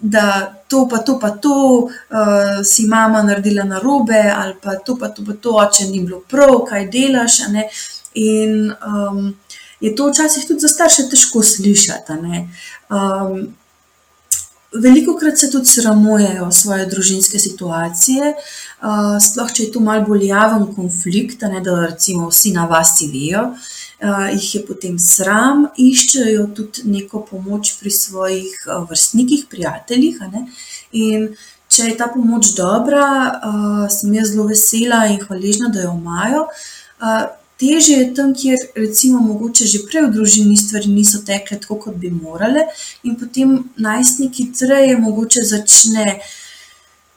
[0.00, 0.26] da
[0.68, 1.54] to, pa to, pa to
[1.88, 6.04] uh, si mama naredila na robe, ali pa to, pa to, pa to, če ni
[6.04, 7.40] bilo prav, kaj delaš.
[8.16, 9.34] In um,
[9.80, 12.12] je to včasih tudi za starše težko slišati.
[14.74, 18.34] Veliko krat se tudi sramujejo svoje družinske situacije,
[19.22, 23.46] sploh če je to malo bolj javen konflikt, ne, da recimo vsi na vas vejo,
[24.34, 30.20] jih je potem sram, iščejo tudi neko pomoč pri svojih vrstnikih, prijateljih.
[30.92, 31.30] In
[31.68, 33.06] če je ta pomoč dobra,
[33.90, 36.46] sem jaz zelo vesela in hvaležna, da jo imajo.
[37.56, 41.78] Uh, Težje je tam, kjer recimo mogoče že prej v družini stvari niso tekle tako,
[41.86, 42.66] kot bi morale,
[43.02, 46.04] in potem najstnik hitreje mogoče začne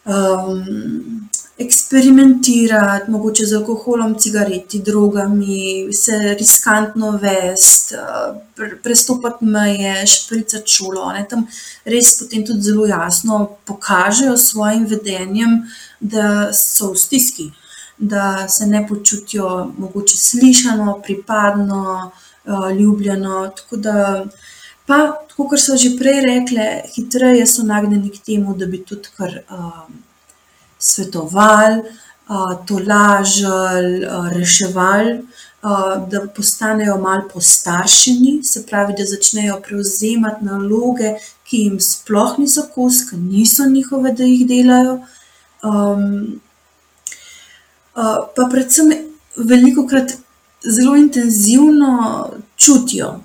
[0.07, 1.27] um,
[1.59, 11.11] eksperimentirati, mogoče z alkoholom, cigareti, drogami, se riskantno vesti, uh, prestopati meje, špricati šolo.
[11.19, 11.27] Ne?
[11.27, 11.43] Tam
[11.83, 15.65] res potem tudi zelo jasno pokažejo svojim vedenjem,
[15.99, 17.51] da so v stiski
[17.99, 22.11] da se ne počutijo mogoče slišano, pripadno,
[22.45, 23.47] uh, ljubljeno.
[23.47, 24.25] Tako da,
[24.85, 29.41] pa, kot so že prej rekli, hitreje so nagnjeni k temu, da bi tudi kar
[29.49, 29.81] uh,
[30.79, 31.81] svetovali,
[32.29, 35.21] uh, to lažali, uh, reševali.
[36.11, 43.01] Da postanejo malo postaršeni, se pravi, da začnejo prevzemati naloge, ki jim sploh niso kos,
[43.09, 45.01] ki niso njihove, da jih delajo.
[47.99, 48.91] Um, pa predvsem
[49.35, 50.11] veliko krat
[50.63, 53.19] zelo intenzivno čutijo.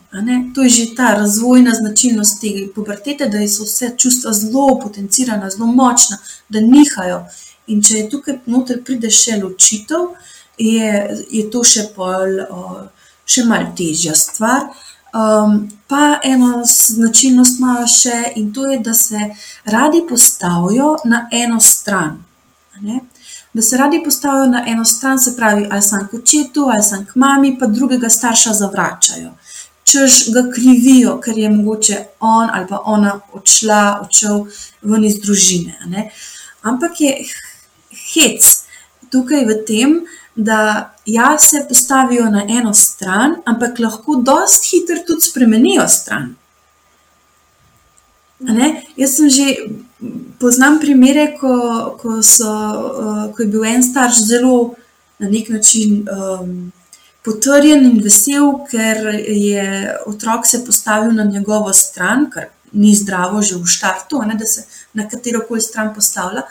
[0.54, 5.66] To je že ta razvojna značilnost te pubertete, da so vse čustva zelo potencirana, zelo
[5.66, 6.18] močna,
[6.48, 7.26] da nihajo.
[7.66, 10.10] In če je tukaj noter pride še ločitev,
[10.58, 10.90] je,
[11.30, 12.42] je to še, pol,
[13.26, 14.68] še malo težja stvar.
[15.88, 19.30] Pa eno značilnost imajo še in to je, da se
[19.64, 22.24] radi postavijo na eno stran
[23.54, 27.06] da se radi postavijo na eno stran, se pravi, ali sem k očetu, ali sem
[27.06, 29.30] k mami, pa drugega starša zavračajo.
[29.84, 34.46] Čež ga krivijo, ker je mogoče on ali pa ona odšla, odšel
[34.82, 35.78] ven iz družine.
[35.86, 36.10] Ne?
[36.62, 37.14] Ampak je
[38.14, 38.50] hec
[39.12, 39.98] tukaj v tem,
[40.34, 46.34] da ja, se postavijo na eno stran, ampak lahko dosti hitro tudi spremenijo stran.
[48.96, 49.44] Jaz sem že
[50.40, 51.54] poznam primere, ko,
[52.00, 54.74] ko, so, uh, ko je bil en starš zelo
[55.18, 56.72] na nek način um,
[57.24, 63.56] potrjen in vesel, ker je otrok se postavil na njegovo stran, kar ni zdravo že
[63.56, 66.42] v štartu, ne, da se na katero koli stran postavlja.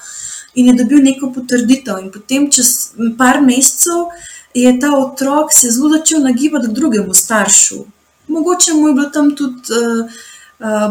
[0.55, 4.13] In je dobil neko potrditev, in potem, čez par mesecev,
[4.53, 7.83] je ta otrok se zelo začel nagibati k drugemu staršu.
[8.27, 10.09] Mogoče mu je bilo tam tudi uh,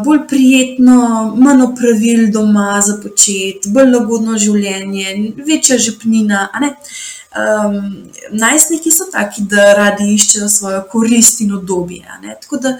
[0.05, 0.97] bolj prijetno,
[1.37, 6.49] manj pravil doma za početi, bolj lagodno življenje, večja žepnina.
[7.33, 7.79] Um,
[8.37, 12.05] najstniki so taki, da radi iščejo svojo korist in obdobje.
[12.43, 12.75] Tako da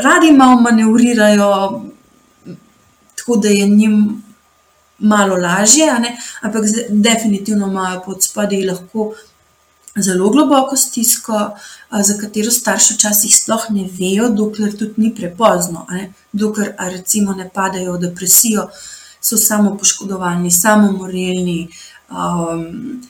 [0.00, 1.50] radi malo manevrirajo,
[3.20, 4.22] tako da je njim
[4.98, 5.90] malo lažje,
[6.40, 9.12] ampak definitivno imajo pod spodaj lahko
[9.96, 11.50] zelo globoko stisko,
[11.90, 15.86] za katero starši včasih sploh ne vejo, dokler tudi ni prepozno.
[16.32, 18.68] Dokler recimo ne padajo v depresijo,
[19.20, 21.68] so samo poškodovani, samo moralni.
[22.10, 23.02] Um,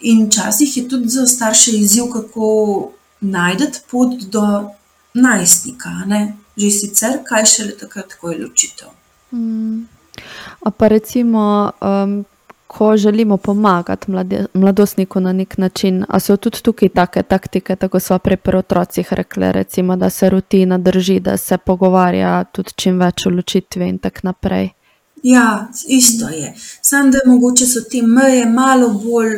[0.00, 2.90] in včasih je tudi za starše izziv, kako
[3.20, 4.70] najti pot do
[5.14, 6.36] najstnika, ne?
[6.56, 8.88] že sicer, kaj šele takrat, ko je ločitev.
[9.32, 9.86] Mm.
[10.76, 12.24] Pa recimo, um,
[12.72, 14.12] ko želimo pomagati
[14.54, 19.12] mladostniku na nek način, ali so tudi tukaj take taktike, tako so prej pri otrocih
[19.12, 23.98] rekli, recimo, da se rutina drži, da se pogovarja tudi čim več o ločitvi in
[23.98, 24.68] tako naprej.
[25.22, 26.54] Ja, isto je.
[26.82, 29.36] Samo da mogoče so te meje malo bolj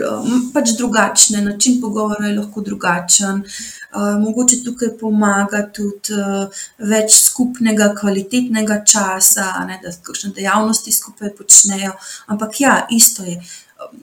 [0.54, 3.42] pač drugačne, način pogovora je lahko drugačen.
[4.20, 6.14] Mogoče tukaj pomaga tudi
[6.78, 11.92] več skupnega, kvalitetnega časa, ne, da kakšne dejavnosti skupaj počnejo.
[12.26, 13.42] Ampak ja, isto je.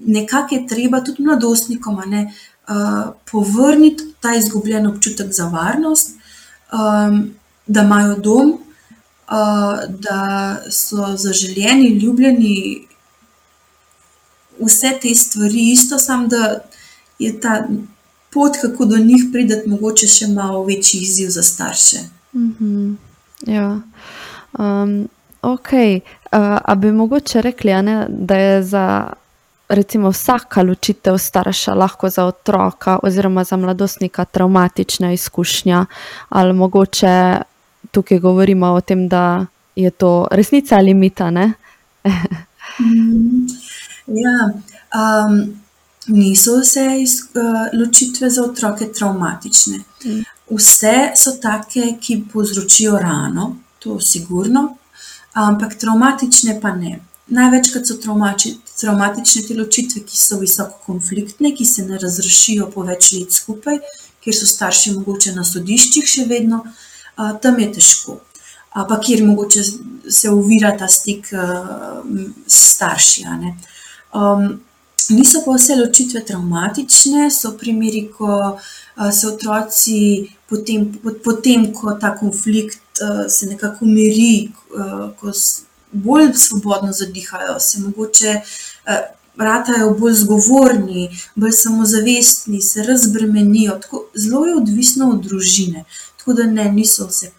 [0.06, 2.28] Nekako je treba tudi mladostnikom ne,
[3.32, 6.12] povrniti ta izgubljen občutek za varnost,
[7.68, 8.58] da imajo dom,
[9.88, 12.88] da so zaželjeni, ljubljeni,
[14.60, 16.60] vse te stvari, isto, samo da
[17.20, 17.68] je ta
[18.34, 21.98] pot, kako do njih prideti, mogoče še malo večji izziv za starše.
[22.34, 22.96] Mm -hmm.
[23.48, 23.80] Ja.
[24.60, 25.10] Um,
[25.42, 25.70] ok.
[25.72, 29.14] Uh, a bi mogoče rekli, ne, da je za.
[29.70, 35.86] Recimo, vsaka ločitev starša lahko za otroka oziroma za mladostnika traumatična izkušnja,
[36.30, 37.38] ali mogoče
[37.92, 41.32] tukaj govorimo o tem, da je to resnica ali mita.
[41.32, 41.54] mm,
[44.08, 44.50] ja,
[45.00, 45.62] um,
[46.08, 49.80] niso vse iz, uh, ločitve za otroke traumatične.
[50.06, 50.24] Mm.
[50.50, 54.78] Vse so take, ki povzročijo rano, to sigurno,
[55.34, 57.00] ampak traumatične pa ne.
[57.28, 57.98] Največkrat so
[58.82, 63.78] traumatične te ločitve, ki so visoko konfliktne, ki se ne razrešijo po več let skupaj,
[64.24, 66.89] ker so starši mogoče na sodiščih še vedno, uh,
[67.42, 68.20] tam je težko.
[68.74, 69.64] Pa kjer mogoče
[70.10, 71.28] se uvira ta stik
[72.48, 73.26] s starši.
[74.14, 74.60] Um,
[75.10, 78.60] niso pa vse ločitve traumatične, so primeri, ko
[79.12, 80.86] se otroci potem,
[81.24, 84.52] potem ko ta konflikt se nekako umiri,
[85.20, 85.32] ko
[85.92, 88.42] bolj svobodno zadihajo, se mogoče.
[89.40, 91.06] Ratajo bolj zgovorni,
[91.36, 93.78] bolj samozavestni, se razbremenijo.
[93.82, 95.86] Tako, zelo je odvisno od družine.
[96.30, 97.32] Tako da ne, niso vse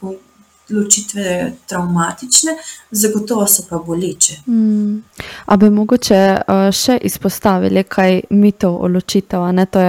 [0.71, 2.51] ločitve traumatične,
[2.91, 4.35] zagotovo so pa boleče.
[4.47, 5.03] Mm.
[5.47, 9.47] A bi mogoče uh, še izpostavili kaj mitov o ločitev?
[9.71, 9.85] To,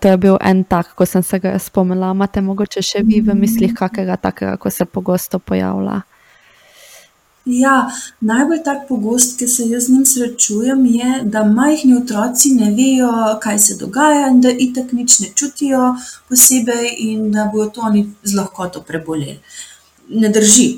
[0.00, 2.12] to je bil en tak, ko sem se ga spomnila.
[2.12, 6.02] Imate mogoče še vi v mislih kakega takega, ko se pogosto pojavlja?
[7.44, 12.70] Ja, najbolj tak pogost, ki se jaz z njim srečujem, je, da majhni otroci ne
[12.76, 15.94] vejo, kaj se dogaja, in da itak nič ne čutijo
[16.28, 19.38] posebej, in da bodo to oni z lahkoto preboleli.
[20.08, 20.68] Ne drži.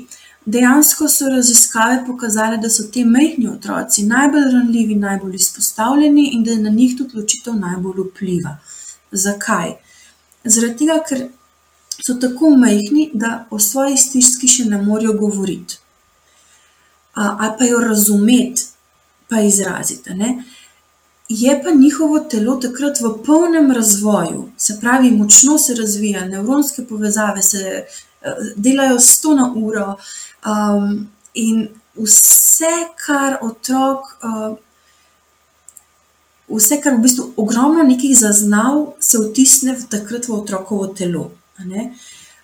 [0.45, 6.51] Dejansko so raziskave pokazale, da so ti majhni otroci najbolj ranljivi, najbolj izpostavljeni in da
[6.51, 8.57] je na njih tudi ločitev najbolj vpliva.
[9.11, 9.75] Zakaj?
[10.77, 11.27] Tega, ker
[12.05, 15.80] so tako majhni, da o svoji stiski še ne morejo govoriti
[17.13, 18.65] ali pa jo razumeti,
[19.29, 20.13] pa izraziti.
[20.13, 20.43] Ne?
[21.29, 27.41] Je pa njihovo telo takrat v polnem razvoju, se pravi, močno se razvija, nevropske povezave
[27.41, 27.85] se
[28.55, 29.95] delajo sto na uro,
[30.45, 32.73] um, in vse,
[33.05, 34.57] kar otrok, uh,
[36.57, 41.31] vse, kar v bistvu ogromno nekih zaznav, se vtisne v takrat v otrokovo telo.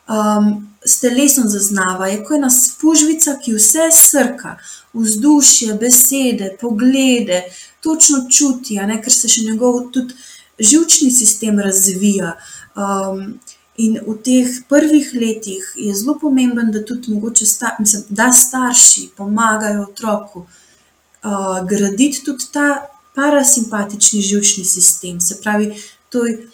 [0.08, 4.56] Um, s telesom zaznava, je kot ena spužvica, ki vse srka,
[4.94, 7.44] vzdušje, besede, poglede,
[7.84, 10.16] točno čuti, ne, ker se še njegov tudi
[10.60, 12.34] žilčni sistem razvija.
[12.76, 13.38] Um,
[13.78, 19.10] in v teh prvih letih je zelo pomemben, da tudi mogoče sta, mislim, da starši
[19.18, 25.22] pomagajo otroku uh, graditi tudi ta parasimpatični žilčni sistem.
[25.22, 25.76] Se pravi,
[26.10, 26.48] to je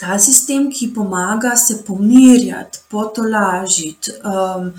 [0.00, 4.72] ta sistem, ki pomaga se pomirjati, potolažiti, um,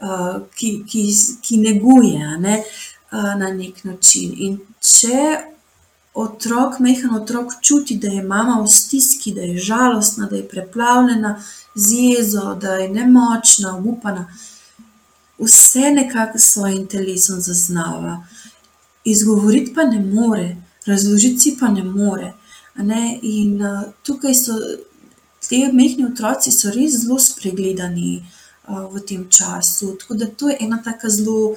[0.00, 1.02] uh, ki, ki,
[1.42, 2.62] ki neguje ne,
[3.12, 4.32] uh, na nek način.
[4.36, 5.52] In če
[6.14, 11.36] otrok, mehen otrok čuti, da je mama v stiski, da je žalostna, da je preplavljena
[11.74, 14.26] z jezo, da je nemočna, upana.
[15.38, 18.22] Vse nekako s svojim telesom zaznava.
[19.04, 20.56] Izgovoriti pa ne more,
[20.86, 22.32] razložiti si pa ne more.
[22.76, 23.18] Ne?
[23.22, 24.56] In uh, tukaj so
[25.48, 28.22] ti mehki otroci res zelo spregledani
[28.68, 29.96] uh, v tem času.
[30.00, 31.56] Tako da to je ena tako zelo.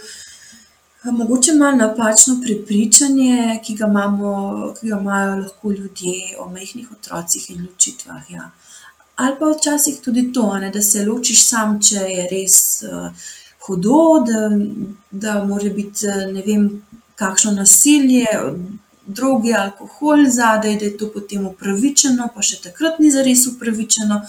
[1.05, 7.51] Mogoče malo napačno prepričanje, ki ga, imamo, ki ga imajo lahko ljudje o mehkih otrocih
[7.51, 8.32] in ločitvah.
[8.32, 8.49] Ja.
[9.16, 12.57] Ali pa včasih tudi to, ne, da se ločiš sam, če je res
[13.68, 14.49] hudo, da,
[15.11, 16.66] da mora biti ne vem,
[17.16, 18.26] kakšno nasilje,
[19.06, 24.22] drogi, alkohol zadaj, da je to potem upravičeno, pa še takrat ni zares upravičeno.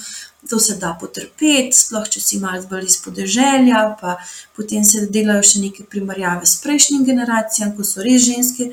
[0.47, 4.13] To se da potrpeti, sploh če si malo bolj iz podeželja, pa
[4.55, 8.69] potem se delajo še neke primerjave s prejšnjim generacijam, ko so res ženske,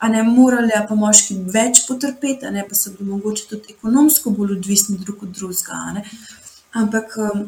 [0.00, 4.32] a ne morali, pa moški več potrpeti, a ne pa so bili mogoče tudi ekonomsko
[4.38, 6.06] bolj odvisni drug od drugega.
[6.78, 7.44] Ampak um,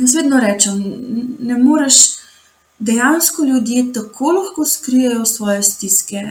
[0.00, 0.80] jaz vedno rečem,
[1.38, 2.00] ne moreš.
[2.80, 6.22] Dejansko ljudje tako lahko skrijejo svoje stiske,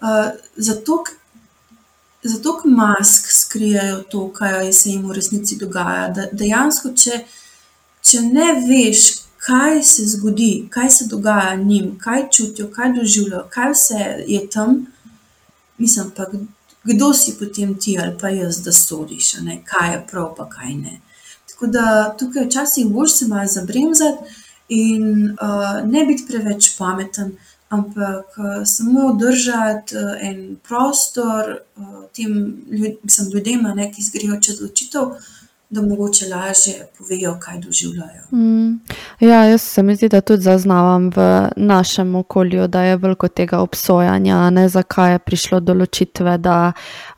[0.00, 1.04] Uh, zato,
[2.22, 6.08] zato, ker mask skrijejo to, kaj se jim v resnici dogaja.
[6.16, 7.24] Da, dejansko, če,
[8.02, 13.72] če ne veš, kaj se zgodi, kaj se dogaja njim, kaj čutijo, kaj doživljajo, kaj
[13.72, 14.86] vse je tam,
[15.78, 16.26] mislim pa,
[16.84, 19.34] kdo si potem ti ali pa jaz, da sodiš,
[19.64, 21.00] kaj je prav, pa kaj ne.
[21.50, 24.18] Tako da tukaj včasih boš se malo zabremzati
[24.68, 27.36] in uh, ne biti preveč pameten
[27.70, 32.32] ampak uh, samo držati uh, en prostor uh, tem
[32.70, 35.14] ljud, mislim, ljudem, ne, ki zgrijo čez odločitev,
[35.70, 38.22] da mogoče lažje povejo, kaj doživljajo.
[38.32, 38.80] Mm.
[39.20, 43.58] Ja, jaz se mi zdi, da tudi zaznavam v našem okolju, da je veliko tega
[43.58, 46.72] obsojanja, ne zakaj je prišlo do ločitve, da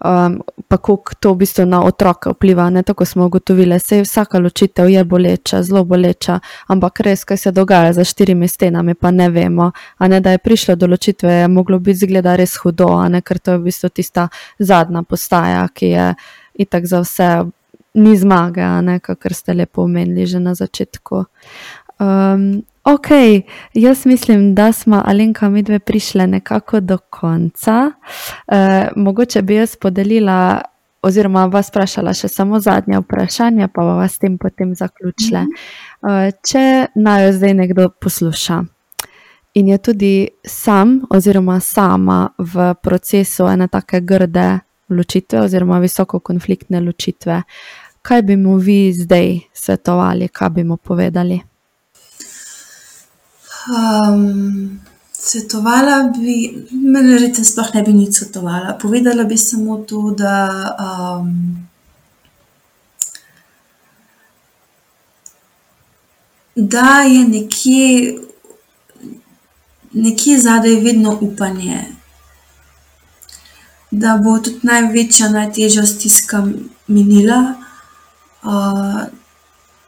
[0.04, 2.70] um, pa kako to v bistvu na otroke vpliva.
[2.70, 7.36] Ne tako smo ugotovili, da je vsaka ločitev je boleča, zelo boleča, ampak res, kaj
[7.36, 9.70] se dogaja za štirimi stenami, pa ne vemo.
[10.00, 13.56] Ne, da je prišlo do ločitve, je moglo biti zgleda res hudo, ne, ker to
[13.56, 14.28] je v bistvu tista
[14.58, 16.14] zadnja postaja, ki je
[16.54, 17.32] itak za vse
[17.94, 18.62] ni zmage,
[19.18, 21.24] kar ste lepo omenili že na začetku.
[22.00, 23.08] Um, ok,
[23.74, 27.92] jaz mislim, da smo Alenka in mi dve prišli nekako do konca.
[28.46, 28.56] Uh,
[28.96, 30.60] mogoče bi jaz podelila,
[31.02, 35.46] oziroma vas vprašala še samo zadnje vprašanje, pa bomo s tem potem zaključili.
[36.02, 38.62] Uh, če naj zdaj nekdo posluša.
[39.54, 46.80] In je tudi sam, oziroma sama v procesu ene tako grde ločitve, oziroma visoko konfliktne
[46.80, 47.42] ločitve.
[48.02, 51.40] Kaj bi mu vi zdaj svetovali, kaj bi mu povedali?
[53.70, 54.80] Um,
[55.12, 58.74] svetovala bi, meni rečete, sploh ne bi nič svetovala.
[58.82, 60.36] Povedala bi samo to, da.
[60.78, 61.68] Um,
[66.56, 68.18] Da je nekje,
[69.92, 71.78] nekje zadaj vedno upanje,
[73.90, 76.44] da bo tudi največja, najtežja stiska
[76.86, 77.54] minila,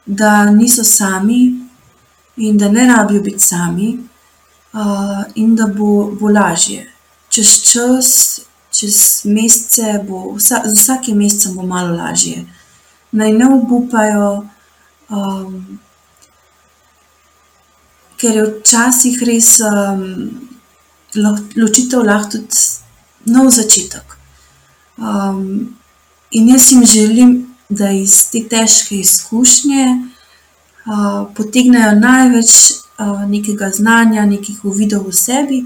[0.05, 1.69] da niso sami
[2.37, 4.07] in da ne rabijo biti sami,
[4.73, 6.91] uh, in da bo, bo lažje.
[7.29, 8.39] Čez čas,
[8.71, 12.45] čez mesece, bo, z vsakim mesecem bo malo lažje.
[13.11, 14.45] Naj ne obupajo,
[15.09, 15.79] um,
[18.19, 20.03] ker je včasih res um,
[21.55, 24.17] ločitev lahko tudi nov začetek.
[24.97, 25.75] Um,
[26.31, 32.51] in jaz jim želim, da iz te težke izkušnje uh, potegnejo največ
[32.99, 35.61] uh, nekega znanja, nekih uvidov v sebi,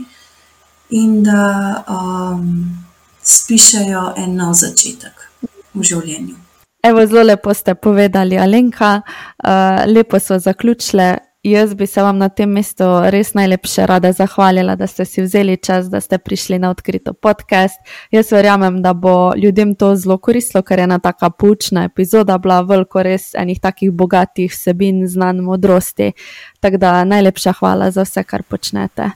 [0.90, 2.78] in da um,
[3.24, 5.28] spišajo en nov začetek
[5.74, 6.36] v življenju.
[6.84, 9.02] Evo, zelo lepo ste povedali, Alenka.
[9.44, 14.74] Uh, lepo so zaključile Jaz bi se vam na tem mestu res najlepše rada zahvalila,
[14.76, 17.80] da ste si vzeli čas, da ste prišli na odkrito podcast.
[18.12, 22.60] Jaz verjamem, da bo ljudem to zelo koristilo, ker je ena taka poučna epizoda bila,
[22.62, 26.12] veliko res enih takih bogatih vsebin, znanj, modrosti.
[26.60, 29.08] Tako da najlepša hvala za vse, kar počnete.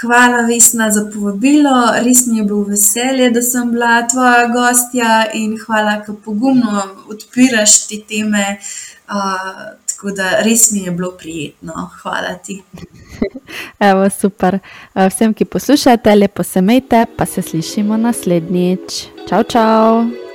[0.00, 1.74] Hvala, Vesna, za povabilo.
[2.04, 7.86] Res mi je bilo veselje, da sem bila tvoja gostja in hvala, da pogumno odpiraš
[7.88, 8.58] te teme.
[9.08, 11.90] Uh, Tako da res mi je bilo prijetno.
[12.02, 12.62] Hvala ti.
[13.90, 14.58] Evo, super.
[14.94, 19.02] Vsem, ki poslušate, lepo se imejte, pa se slišimo naslednjič.
[19.28, 20.25] Čau, čau.